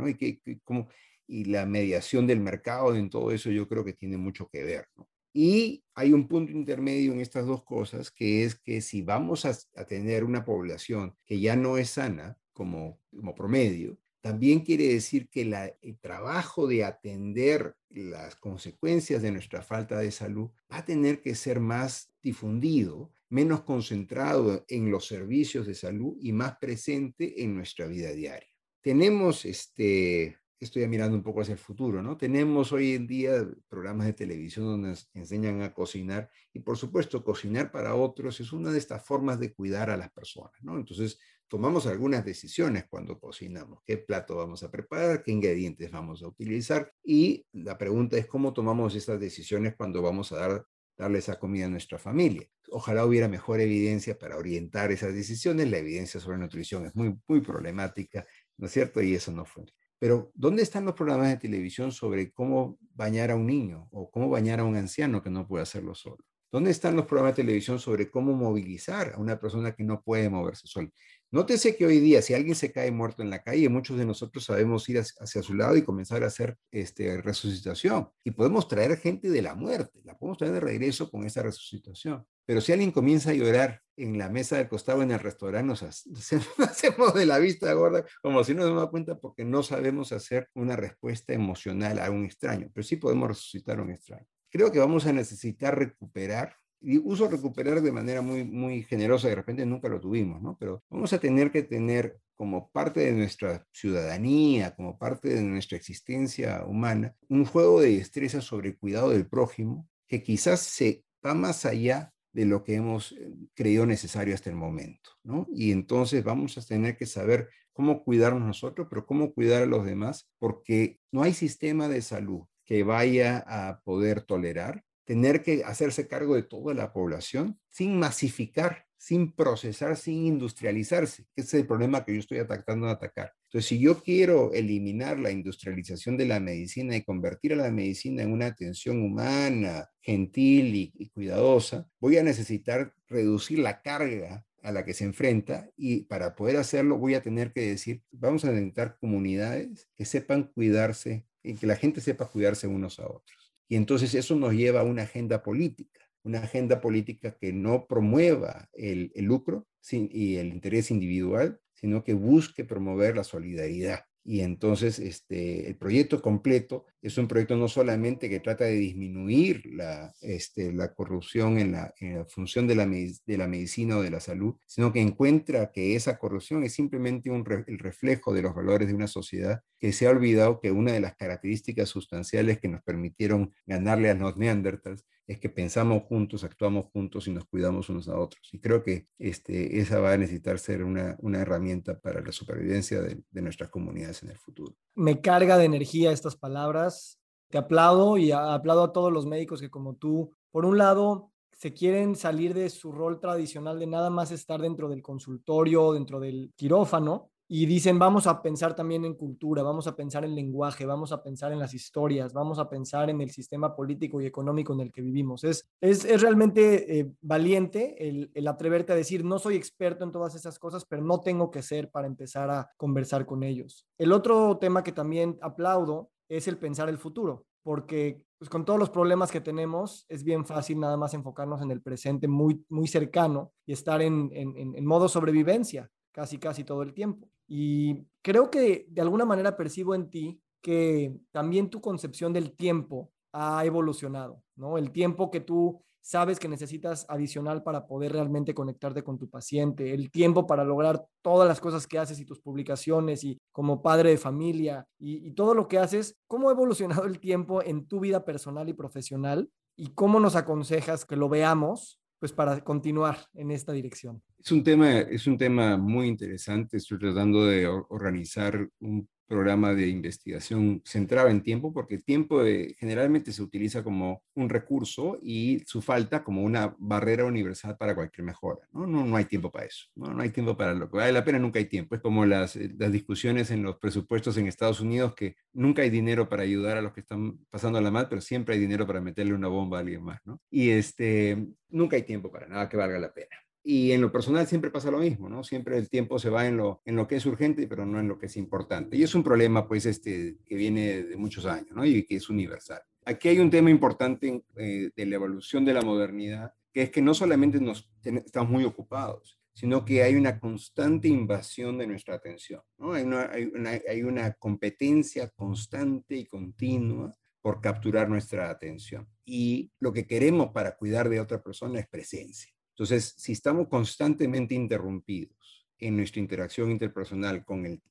[1.28, 4.88] Y, la mediación del mercado en todo eso yo creo que tiene mucho que ver.
[5.32, 9.54] Y hay un punto intermedio en estas dos cosas, que es que si vamos a,
[9.86, 15.44] tener una población que ya no es sana como, como promedio, también quiere decir que
[15.44, 21.20] la, el trabajo de atender las consecuencias de nuestra falta de salud va a tener
[21.22, 27.54] que ser más difundido, menos concentrado en los servicios de salud y más presente en
[27.54, 28.48] nuestra vida diaria.
[28.82, 32.16] Tenemos, este, estoy mirando un poco hacia el futuro, ¿no?
[32.16, 37.24] Tenemos hoy en día programas de televisión donde nos enseñan a cocinar y por supuesto
[37.24, 40.76] cocinar para otros es una de estas formas de cuidar a las personas, ¿no?
[40.76, 41.18] Entonces
[41.48, 46.92] tomamos algunas decisiones cuando cocinamos, qué plato vamos a preparar, qué ingredientes vamos a utilizar
[47.02, 50.66] y la pregunta es cómo tomamos estas decisiones cuando vamos a dar
[51.00, 52.46] darle esa comida a nuestra familia.
[52.70, 55.70] Ojalá hubiera mejor evidencia para orientar esas decisiones.
[55.70, 58.26] La evidencia sobre nutrición es muy, muy problemática,
[58.58, 59.00] ¿no es cierto?
[59.00, 59.64] Y eso no fue.
[60.00, 64.30] Pero, ¿dónde están los programas de televisión sobre cómo bañar a un niño o cómo
[64.30, 66.24] bañar a un anciano que no puede hacerlo solo?
[66.50, 70.30] ¿Dónde están los programas de televisión sobre cómo movilizar a una persona que no puede
[70.30, 70.90] moverse sola?
[71.30, 74.44] Nótese que hoy día, si alguien se cae muerto en la calle, muchos de nosotros
[74.44, 78.08] sabemos ir hacia su lado y comenzar a hacer este, resucitación.
[78.24, 82.26] Y podemos traer gente de la muerte, la podemos traer de regreso con esa resucitación.
[82.46, 85.82] Pero si alguien comienza a llorar en la mesa del costado en el restaurante, nos
[85.82, 90.48] hacemos de la vista gorda, como si no nos damos cuenta porque no sabemos hacer
[90.54, 92.70] una respuesta emocional a un extraño.
[92.72, 94.26] Pero sí podemos resucitar a un extraño.
[94.50, 99.34] Creo que vamos a necesitar recuperar y uso recuperar de manera muy, muy generosa, de
[99.34, 100.56] repente nunca lo tuvimos, ¿no?
[100.58, 105.76] Pero vamos a tener que tener como parte de nuestra ciudadanía, como parte de nuestra
[105.76, 111.34] existencia humana, un juego de destreza sobre el cuidado del prójimo que quizás se va
[111.34, 115.46] más allá de lo que hemos eh, creído necesario hasta el momento, ¿no?
[115.52, 119.84] Y entonces vamos a tener que saber cómo cuidarnos nosotros, pero cómo cuidar a los
[119.84, 126.06] demás, porque no hay sistema de salud que vaya a poder tolerar tener que hacerse
[126.06, 132.04] cargo de toda la población sin masificar, sin procesar, sin industrializarse, que es el problema
[132.04, 133.32] que yo estoy atacando a atacar.
[133.46, 138.22] Entonces, si yo quiero eliminar la industrialización de la medicina y convertir a la medicina
[138.22, 144.70] en una atención humana, gentil y, y cuidadosa, voy a necesitar reducir la carga a
[144.70, 148.50] la que se enfrenta y para poder hacerlo voy a tener que decir, vamos a
[148.50, 153.54] necesitar comunidades que sepan cuidarse y que la gente sepa cuidarse unos a otros.
[153.66, 158.68] Y entonces eso nos lleva a una agenda política, una agenda política que no promueva
[158.72, 164.00] el, lucro y el interés individual, sino que busque promover la solidaridad.
[164.22, 169.64] Y entonces este, el proyecto completo es un proyecto no solamente que trata de disminuir
[169.64, 171.94] la, este, la corrupción en la,
[172.28, 176.18] función de la, de la medicina o de la salud, sino que encuentra que esa
[176.18, 180.10] corrupción es simplemente un el reflejo de los valores de una sociedad que se ha
[180.10, 185.38] olvidado que una de las características sustanciales que nos permitieron ganarle a los neandertals es
[185.38, 188.48] que pensamos juntos, actuamos juntos y nos cuidamos unos a otros.
[188.52, 193.00] Y creo que este, esa va a necesitar ser una, una herramienta para la supervivencia
[193.00, 194.74] de, de nuestras comunidades en el futuro.
[194.96, 197.20] Me carga de energía estas palabras.
[197.48, 201.72] Te aplaudo y aplaudo a todos los médicos que como tú, por un lado, se
[201.74, 206.52] quieren salir de su rol tradicional de nada más estar dentro del consultorio, dentro del
[206.56, 211.10] quirófano, y dicen, vamos a pensar también en cultura, vamos a pensar en lenguaje, vamos
[211.10, 214.78] a pensar en las historias, vamos a pensar en el sistema político y económico en
[214.78, 215.42] el que vivimos.
[215.42, 220.12] Es, es, es realmente eh, valiente el, el, atreverte a decir, no soy experto en
[220.12, 223.84] todas esas cosas, pero no tengo que ser para empezar a conversar con ellos.
[223.98, 228.78] El otro tema que también aplaudo es el pensar el futuro, porque pues, con todos
[228.78, 232.86] los problemas que tenemos, es bien fácil nada más enfocarnos en el presente muy, muy
[232.86, 237.28] cercano y estar en, en, en modo sobrevivencia casi, casi todo el tiempo.
[237.52, 243.10] Y creo que de alguna manera percibo en ti que también tu concepción del tiempo
[243.32, 244.78] ha evolucionado, ¿no?
[244.78, 249.92] El tiempo que tú sabes que necesitas adicional para poder realmente conectarte con tu paciente,
[249.92, 254.10] el tiempo para lograr todas las cosas que haces y tus publicaciones y como padre
[254.10, 257.98] de familia y, y, todo lo que haces, ¿cómo ha evolucionado el tiempo en tu
[257.98, 259.50] vida personal y profesional?
[259.76, 264.22] ¿Y cómo nos aconsejas que lo veamos pues para continuar en esta dirección?
[264.38, 266.76] Es un tema, es un tema muy interesante.
[266.76, 272.74] Estoy tratando de organizar un programa de investigación centrado en tiempo, porque el tiempo eh,
[272.80, 278.24] generalmente se utiliza como un recurso y su falta como una barrera universal para cualquier
[278.24, 278.66] mejora.
[278.72, 279.86] No, no, no hay tiempo para eso.
[279.94, 280.12] ¿no?
[280.12, 281.94] no hay tiempo para lo que vale la pena, nunca hay tiempo.
[281.94, 285.90] Es como las, eh, las discusiones en los presupuestos en Estados Unidos, que nunca hay
[285.90, 289.00] dinero para ayudar a los que están pasando la mal, pero siempre hay dinero para
[289.00, 290.20] meterle una bomba a alguien más.
[290.24, 290.40] ¿no?
[290.50, 293.36] Y este, nunca hay tiempo para nada que valga la pena.
[293.62, 295.44] Y en lo personal siempre pasa lo mismo, ¿no?
[295.44, 298.08] Siempre el tiempo se va en lo, en lo que es urgente, pero no en
[298.08, 298.96] lo que es importante.
[298.96, 301.84] Y es un problema, pues, este, que viene de muchos años, ¿no?
[301.84, 302.80] Y que es universal.
[303.04, 307.02] Aquí hay un tema importante eh, de la evolución de la modernidad, que es que
[307.02, 312.62] no solamente nos, estamos muy ocupados, sino que hay una constante invasión de nuestra atención,
[312.78, 312.92] ¿no?
[312.92, 319.08] Hay una, hay una, hay una competencia constante y continua por capturar nuestra atención.
[319.24, 322.52] Y lo que queremos para cuidar de otra persona es presencia.
[322.80, 327.82] Entonces, si estamos constantemente interrumpidos en nuestra interacción interpersonal con el,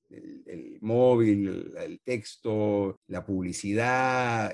[0.82, 4.52] móvil, el, texto, la publicidad,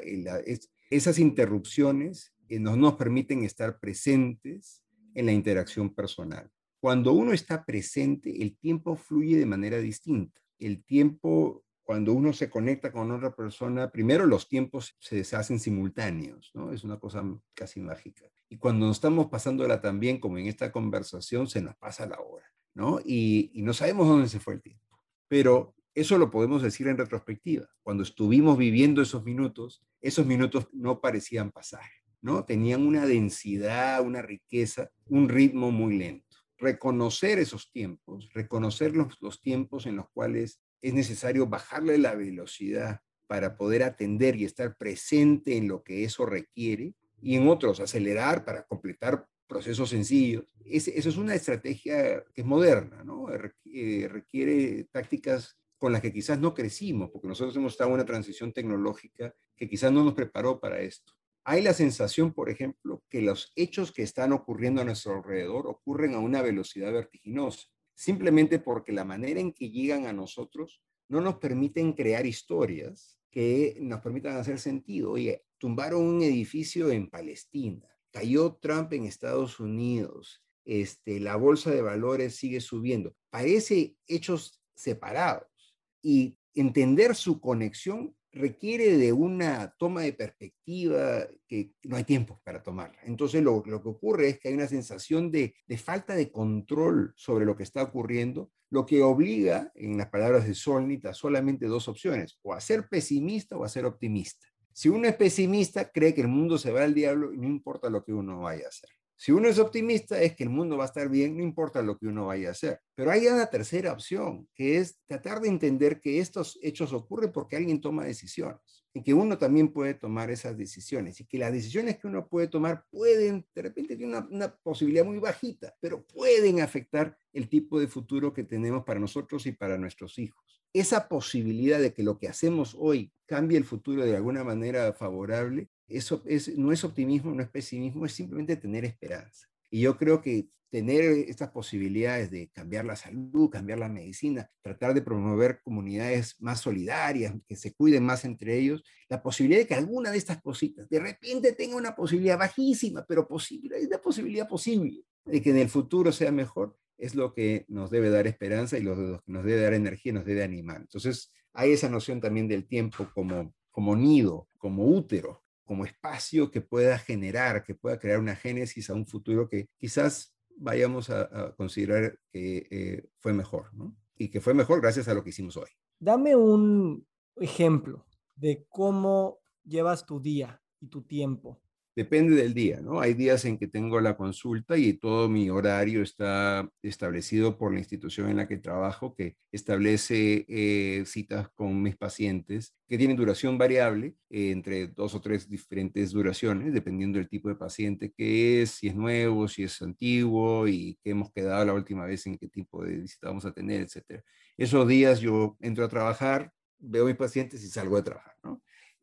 [0.90, 4.84] esas interrupciones eh, no nos permiten estar presentes
[5.14, 6.52] en la interacción personal.
[6.82, 10.42] Cuando uno está presente, el tiempo fluye de manera distinta.
[10.60, 16.50] El tiempo cuando uno se conecta con otra persona, primero los tiempos se deshacen simultáneos,
[16.56, 16.74] ¿no?
[16.74, 17.24] Es una cosa
[17.54, 18.26] casi mágica.
[18.50, 22.52] Y cuando nos estamos pasándola también, como en esta conversación, se nos pasa la hora,
[22.74, 23.00] ¿no?
[23.06, 25.00] Y, y no sabemos dónde se fue el tiempo.
[25.28, 27.70] Pero eso lo podemos decir en retrospectiva.
[27.84, 31.86] Cuando estuvimos viviendo esos minutos, esos minutos no parecían pasar,
[32.20, 32.46] ¿no?
[32.46, 36.36] Tenían una densidad, una riqueza, un ritmo muy lento.
[36.58, 43.02] Reconocer esos tiempos, reconocer los, los tiempos en los cuales es necesario bajarle la velocidad
[43.28, 48.46] para poder atender y estar presente en lo que eso requiere y en otros acelerar
[48.46, 50.46] para completar procesos sencillos.
[50.64, 53.28] Es, eso es una estrategia que es moderna, ¿no?
[53.66, 58.06] Eh, requiere tácticas con las que quizás no crecimos, porque nosotros hemos estado en una
[58.06, 61.14] transición tecnológica que quizás no nos preparó para esto.
[61.44, 66.16] Hay la sensación, por ejemplo, que los hechos que están ocurriendo a nuestro alrededor ocurren
[66.16, 71.36] a una velocidad vertiginosa simplemente porque la manera en que llegan a nosotros no nos
[71.36, 75.12] permiten crear historias que nos permitan hacer sentido.
[75.12, 81.82] Oye, tumbaron un edificio en Palestina, cayó Trump en Estados Unidos, este, la bolsa de
[81.82, 83.16] valores sigue subiendo.
[83.30, 91.96] Parece hechos separados y entender su conexión requiere de una toma de perspectiva que no
[91.96, 93.00] hay tiempo para tomarla.
[93.04, 97.56] Entonces lo, que ocurre es que hay una sensación de, falta de control sobre lo
[97.56, 102.54] que está ocurriendo, lo que obliga, en las palabras de Solnit, solamente dos opciones, o
[102.54, 104.46] a ser pesimista o a ser optimista.
[104.74, 107.90] Si uno es pesimista, cree que el mundo se va al diablo y no importa
[107.90, 108.90] lo que uno vaya a hacer.
[109.18, 111.98] Si uno es optimista, es que el mundo va a estar bien, no importa lo
[111.98, 112.82] que uno vaya a hacer.
[112.96, 117.56] Pero hay una tercera opción, que es tratar de entender que estos hechos ocurren porque
[117.56, 121.98] alguien toma decisiones y que uno también puede tomar esas decisiones y que las decisiones
[121.98, 126.62] que uno puede tomar pueden, de repente tiene una, una posibilidad muy bajita, pero pueden
[126.62, 130.62] afectar el tipo de futuro que tenemos para nosotros y para nuestros hijos.
[130.74, 135.70] Esa posibilidad de que lo que hacemos hoy cambie el futuro de alguna manera favorable
[135.88, 139.48] eso es, no es optimismo, no es pesimismo, es simplemente tener esperanza.
[139.70, 144.94] Y yo creo que tener estas posibilidades de cambiar la salud, cambiar la medicina, tratar
[144.94, 149.76] de promover comunidades más solidarias, que se cuiden más entre ellos, la posibilidad de que
[149.76, 154.50] alguna de estas cositas de repente tenga una posibilidad bajísima, pero posible, es una posibilidad
[154.50, 158.78] posible de que en el futuro sea mejor, es lo que nos debe dar esperanza
[158.78, 160.82] y lo, que nos debe dar energía, nos debe animar.
[160.82, 166.62] Entonces, hay esa noción también del tiempo como, como nido, como útero, como espacio que
[166.62, 172.18] pueda generar, que pueda crear una génesis a un futuro que quizás vayamos a, considerar
[172.32, 173.74] que eh, fue mejor.
[173.74, 173.96] ¿no?
[174.18, 175.70] y que fue mejor gracias a lo que hicimos hoy.
[176.00, 177.06] Dame un
[177.38, 178.06] ejemplo
[178.36, 181.62] de cómo llevas tu día y tu tiempo
[181.96, 183.00] Depende del día, ¿no?
[183.00, 187.80] Hay días en que tengo la consulta y todo mi horario está establecido por la
[187.80, 193.58] institución en la que trabajo, que establece eh, citas con mis pacientes que tienen duración
[193.58, 198.72] variable, eh, entre dos o tres diferentes duraciones, dependiendo del tipo de paciente que es,
[198.72, 202.50] si es nuevo, si es antiguo y qué hemos quedado la última vez en qué
[202.50, 204.22] tipo de visita vamos a tener, etc.
[204.58, 208.35] Esos días yo entro a trabajar, veo a mis pacientes y salgo a trabajar.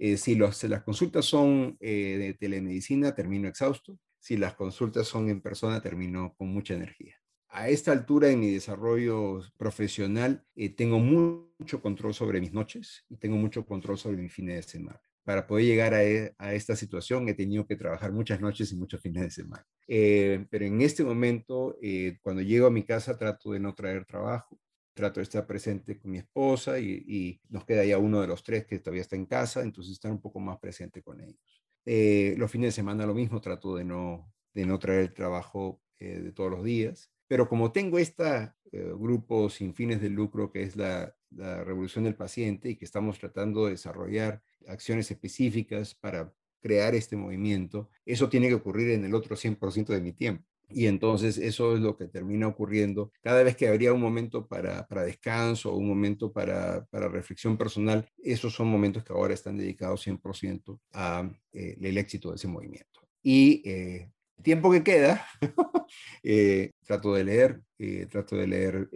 [0.04, 4.00] Eh, si las consultas son eh, de telemedicina, termino exhausto.
[4.18, 7.14] Si las consultas son en persona, termino con mucha energía.
[7.48, 13.16] A esta altura en mi desarrollo profesional, eh, tengo mucho control sobre mis noches y
[13.16, 15.00] tengo mucho control sobre mis fines de semana.
[15.22, 18.76] Para poder llegar a, e, a esta situación he tenido que trabajar muchas noches y
[18.76, 19.64] muchos fines de semana.
[19.86, 21.76] pero en este momento,
[22.22, 24.58] cuando llego a mi casa, trato de no traer trabajo
[24.94, 28.66] trato de estar presente con mi esposa y, nos queda ya uno de los tres
[28.66, 31.40] que todavía está en casa, entonces estar un poco más presente con ellos.
[31.84, 35.82] Eh, los fines de semana lo mismo, trato de no, de no traer el trabajo
[35.98, 40.62] eh, de todos los días, pero como tengo este grupo sin fines de lucro que
[40.62, 46.32] es la, la revolución del paciente y que estamos tratando de desarrollar acciones específicas para
[46.60, 50.48] crear este movimiento, eso tiene que ocurrir en el otro 100% de mi tiempo.
[50.74, 53.12] Y entonces eso es lo que termina ocurriendo.
[53.22, 58.08] Cada vez que habría un momento para, para descanso un momento para, para, reflexión personal,
[58.22, 63.02] esos son momentos que ahora están dedicados 100% al eh, el éxito de ese movimiento.
[63.22, 64.10] Y eh,
[64.42, 65.26] tiempo que queda,
[66.22, 68.90] eh, trato de leer, eh, trato de leer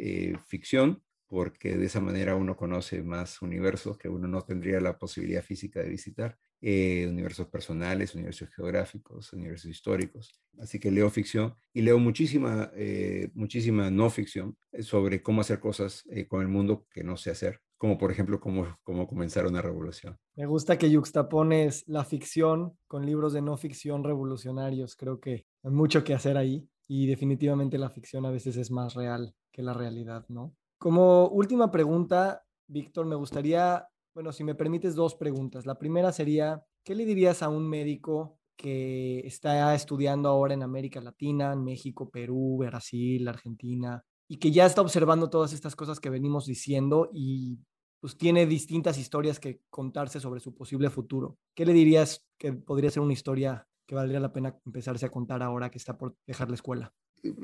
[0.46, 5.42] ficción, porque de esa manera uno conoce más universos que uno no tendría la posibilidad
[5.42, 6.38] física de visitar.
[6.62, 10.40] Eh, universos personales, universos geográficos, universos históricos.
[10.58, 16.04] Así que leo ficción y leo muchísima, eh, muchísima no ficción sobre cómo hacer cosas
[16.10, 19.60] eh, con el mundo que no sé hacer, como por ejemplo cómo, cómo comenzar una
[19.60, 20.16] revolución.
[20.34, 24.96] Me gusta que yuxtapones la ficción con libros de no ficción revolucionarios.
[24.96, 28.94] Creo que hay mucho que hacer ahí y definitivamente la ficción a veces es más
[28.94, 30.54] real que la realidad, ¿no?
[30.78, 35.66] Como última pregunta, Víctor, me gustaría bueno, si me permites dos preguntas.
[35.66, 41.02] La primera sería, ¿qué le dirías a un médico que está estudiando ahora en América
[41.02, 46.08] Latina, en México, Perú, Brasil, Argentina, y que ya está observando todas estas cosas que
[46.08, 47.58] venimos diciendo y
[48.00, 51.36] pues tiene distintas historias que contarse sobre su posible futuro?
[51.54, 55.42] ¿Qué le dirías que podría ser una historia que valdría la pena empezarse a contar
[55.42, 56.94] ahora que está por dejar la escuela?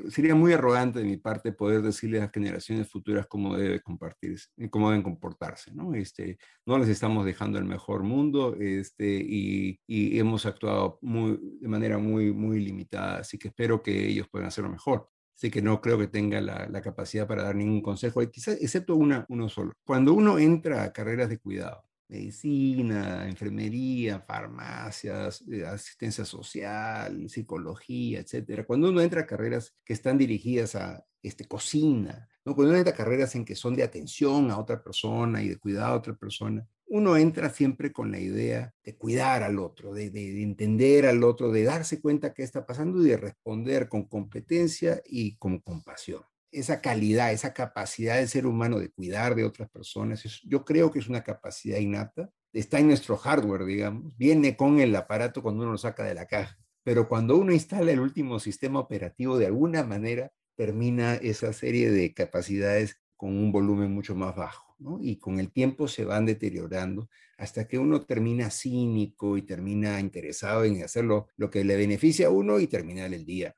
[0.09, 4.89] Sería muy arrogante de mi parte poder decirle a generaciones futuras cómo debe compartirse, cómo
[4.89, 5.93] deben comportarse, ¿no?
[5.93, 11.67] Este, no les estamos dejando el mejor mundo, este, y, y hemos actuado muy, de
[11.67, 15.09] manera muy, muy limitada, así que espero que ellos puedan hacerlo mejor.
[15.35, 18.95] Así que no creo que tenga la, la capacidad para dar ningún consejo, quizás, excepto
[18.95, 19.73] una, uno solo.
[19.83, 28.65] Cuando uno entra a carreras de cuidado, medicina, enfermería, farmacias, eh, asistencia social, psicología, etcétera.
[28.65, 32.97] Cuando uno entra a carreras que están dirigidas a este, cocina, cuando uno entra a
[32.97, 36.67] carreras en que son de atención a otra persona y de cuidado a otra persona,
[36.87, 40.11] uno entra siempre con la idea de cuidar al otro, de,
[40.43, 45.35] entender al otro, de darse cuenta qué está pasando y de responder con competencia y
[45.37, 46.21] con compasión
[46.53, 50.99] esa calidad, esa capacidad del ser humano de cuidar de otras personas, yo creo que
[50.99, 55.73] es una capacidad innata, está en nuestro hardware, digamos, viene con el aparato cuando uno
[55.73, 59.83] lo saca de la caja, pero cuando uno instala el último sistema operativo, de alguna
[59.83, 64.63] manera termina esa serie de capacidades con un volumen mucho más bajo.
[64.99, 70.65] Y con el tiempo se van deteriorando hasta que uno termina cínico y termina interesado
[70.65, 73.55] en hacerlo lo que le beneficia a uno y terminar el día,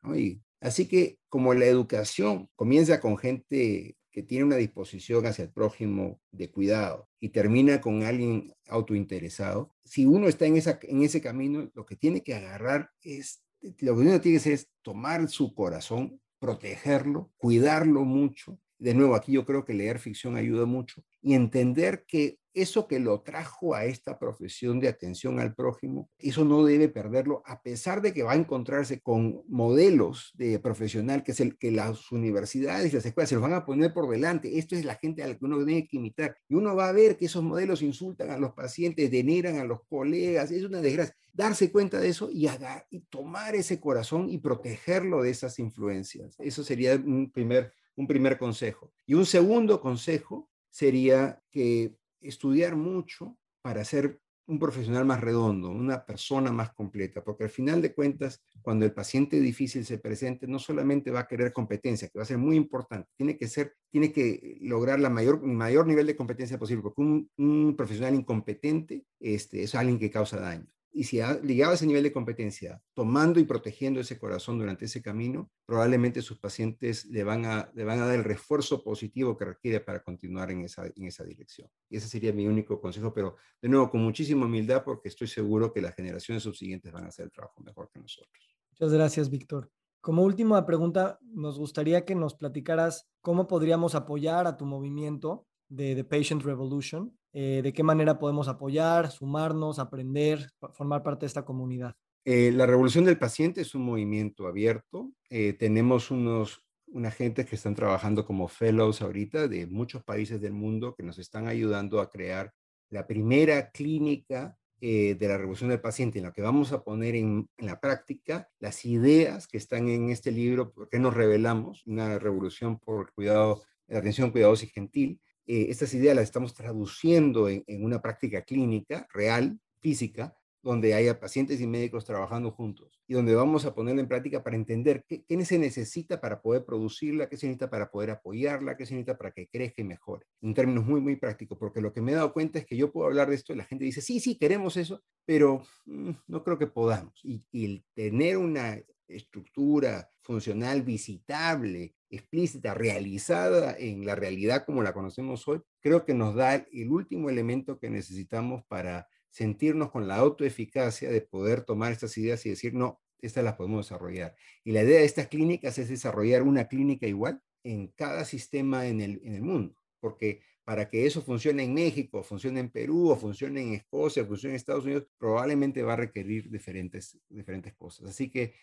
[0.61, 6.21] Así que como la educación comienza con gente que tiene una disposición hacia el prójimo
[6.31, 11.69] de cuidado y termina con alguien autointeresado, si uno está en, esa, en ese camino,
[11.73, 15.53] lo que tiene que agarrar es, lo que uno tiene que hacer es tomar su
[15.53, 18.57] corazón, protegerlo, cuidarlo mucho.
[18.77, 22.99] De nuevo, aquí yo creo que leer ficción ayuda mucho y entender que eso que
[22.99, 28.01] lo trajo a esta profesión de atención al prójimo, eso no debe perderlo, a pesar
[28.01, 32.91] de que va a encontrarse con modelos de profesional que es el que las universidades
[32.91, 34.57] y las escuelas se los van a poner por delante.
[34.57, 36.37] Esto es la gente a la que uno tiene que imitar.
[36.47, 39.79] Y uno va a ver que esos modelos insultan a los pacientes, denigran a los
[39.87, 41.15] colegas, es una desgracia.
[41.33, 42.47] Darse cuenta de eso y,
[42.89, 46.35] y tomar ese corazón y protegerlo de esas influencias.
[46.39, 48.93] Eso sería un primer, un primer consejo.
[49.05, 51.95] Y un segundo consejo sería que
[52.27, 57.81] estudiar mucho para ser un profesional más redondo, una persona más completa, porque al final
[57.81, 62.19] de cuentas, cuando el paciente difícil se presente, no solamente va a querer competencia, que
[62.19, 66.05] va a ser muy importante, tiene que ser, tiene que lograr la mayor, mayor nivel
[66.05, 71.19] de competencia posible, porque un, profesional incompetente este, es alguien que causa daño y si
[71.19, 75.51] ha llegado a ese nivel de competencia, tomando y protegiendo ese corazón durante ese camino,
[75.65, 79.81] probablemente sus pacientes le van a, le van a dar el refuerzo positivo que requiere
[79.81, 81.69] para continuar en esa, en esa dirección.
[81.89, 85.73] Y ese sería mi único consejo, pero de nuevo, con muchísima humildad, porque estoy seguro
[85.73, 88.55] que las generaciones subsiguientes van a hacer el trabajo mejor que nosotros.
[88.71, 89.69] Muchas gracias, Víctor.
[89.99, 95.93] Como última pregunta, nos gustaría que nos platicaras cómo podríamos apoyar a tu movimiento de
[95.93, 101.43] The Patient Revolution eh, de qué manera podemos apoyar, sumarnos, aprender, formar parte de esta
[101.43, 101.93] comunidad.
[102.23, 105.11] Eh, la Revolución del Paciente es un movimiento abierto.
[105.29, 110.53] Eh, tenemos unos, una gente que están trabajando como fellows ahorita de muchos países del
[110.53, 112.53] mundo que nos están ayudando a crear
[112.89, 117.49] la primera clínica de la Revolución del Paciente, en la que vamos a poner en,
[117.57, 122.77] en, la práctica las ideas que están en este libro, porque nos revelamos, una revolución
[122.77, 128.01] por cuidado, la atención cuidadosa y gentil, eh, estas ideas las estamos traduciendo en, una
[128.01, 133.75] práctica clínica real, física, donde haya pacientes y médicos trabajando juntos y donde vamos a
[133.75, 137.91] ponerla en práctica para entender qué, se necesita para poder producirla, qué se necesita para
[137.91, 141.59] poder apoyarla, qué se necesita para que crezca y mejore, en términos muy, muy prácticos,
[141.59, 143.57] porque lo que me he dado cuenta es que yo puedo hablar de esto y
[143.57, 147.19] la gente dice, sí, sí, queremos eso, pero mm, no creo que podamos.
[147.23, 155.47] Y, y tener una estructura funcional visitable explícita, realizada en la realidad como la conocemos
[155.47, 161.09] hoy, creo que nos da el último elemento que necesitamos para sentirnos con la autoeficacia
[161.09, 164.35] de poder tomar estas ideas y decir, no, estas las podemos desarrollar.
[164.63, 169.01] Y la idea de estas clínicas es desarrollar una clínica igual en cada sistema en
[169.01, 173.15] el, en el mundo, porque para que eso funcione en México, funcione en Perú, o
[173.15, 178.09] funcione en Escocia, funcione en Estados Unidos, probablemente va a requerir diferentes, diferentes cosas.
[178.09, 178.55] Así que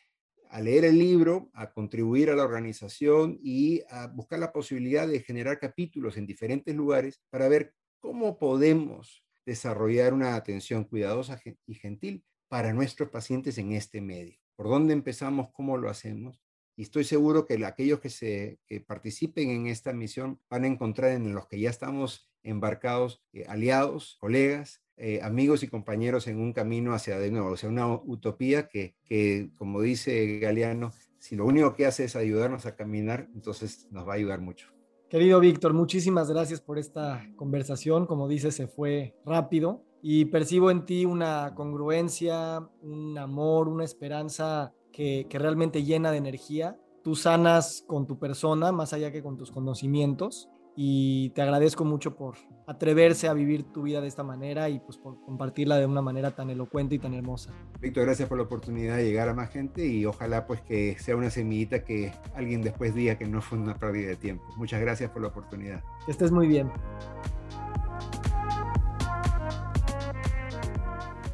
[0.53, 5.21] a leer el libro, a contribuir a la organización y a buscar la posibilidad de
[5.21, 12.23] generar capítulos en diferentes lugares para ver cómo podemos desarrollar una atención cuidadosa y gentil
[12.49, 14.39] para nuestros pacientes en este medio.
[14.55, 15.49] ¿Por dónde empezamos?
[15.55, 16.43] ¿Cómo lo hacemos?
[16.77, 21.35] Y estoy seguro que aquellos que, se, participen en esta misión van a encontrar en
[21.35, 26.95] los que ya estamos embarcados eh, aliados, colegas, eh, amigos y compañeros en un camino
[26.95, 31.75] hacia de nuevo, o sea, una utopía que, que, como dice Galeano, si lo único
[31.75, 34.69] que hace es ayudarnos a caminar, entonces nos va a ayudar mucho.
[35.11, 38.07] Querido Víctor, muchísimas gracias por esta conversación.
[38.07, 44.73] Como dices, se fue rápido y percibo en ti una congruencia, un amor, una esperanza
[44.93, 46.79] que, que realmente llena de energía.
[47.03, 52.17] Tú sanas con tu persona, más allá que con tus conocimientos y te agradezco mucho
[52.17, 56.01] por atreverse a vivir tu vida de esta manera y pues por compartirla de una
[56.01, 57.51] manera tan elocuente y tan hermosa.
[57.81, 61.17] Víctor, gracias por la oportunidad de llegar a más gente y ojalá pues que sea
[61.17, 64.45] una semillita que alguien después diga que no fue una pérdida de tiempo.
[64.57, 65.83] Muchas gracias por la oportunidad.
[66.07, 66.71] Que estés muy bien.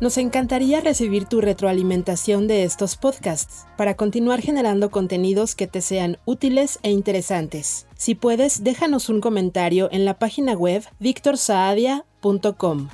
[0.00, 6.18] Nos encantaría recibir tu retroalimentación de estos podcasts para continuar generando contenidos que te sean
[6.24, 7.87] útiles e interesantes.
[7.98, 12.88] Si puedes, déjanos un comentario en la página web victorsaadia.com.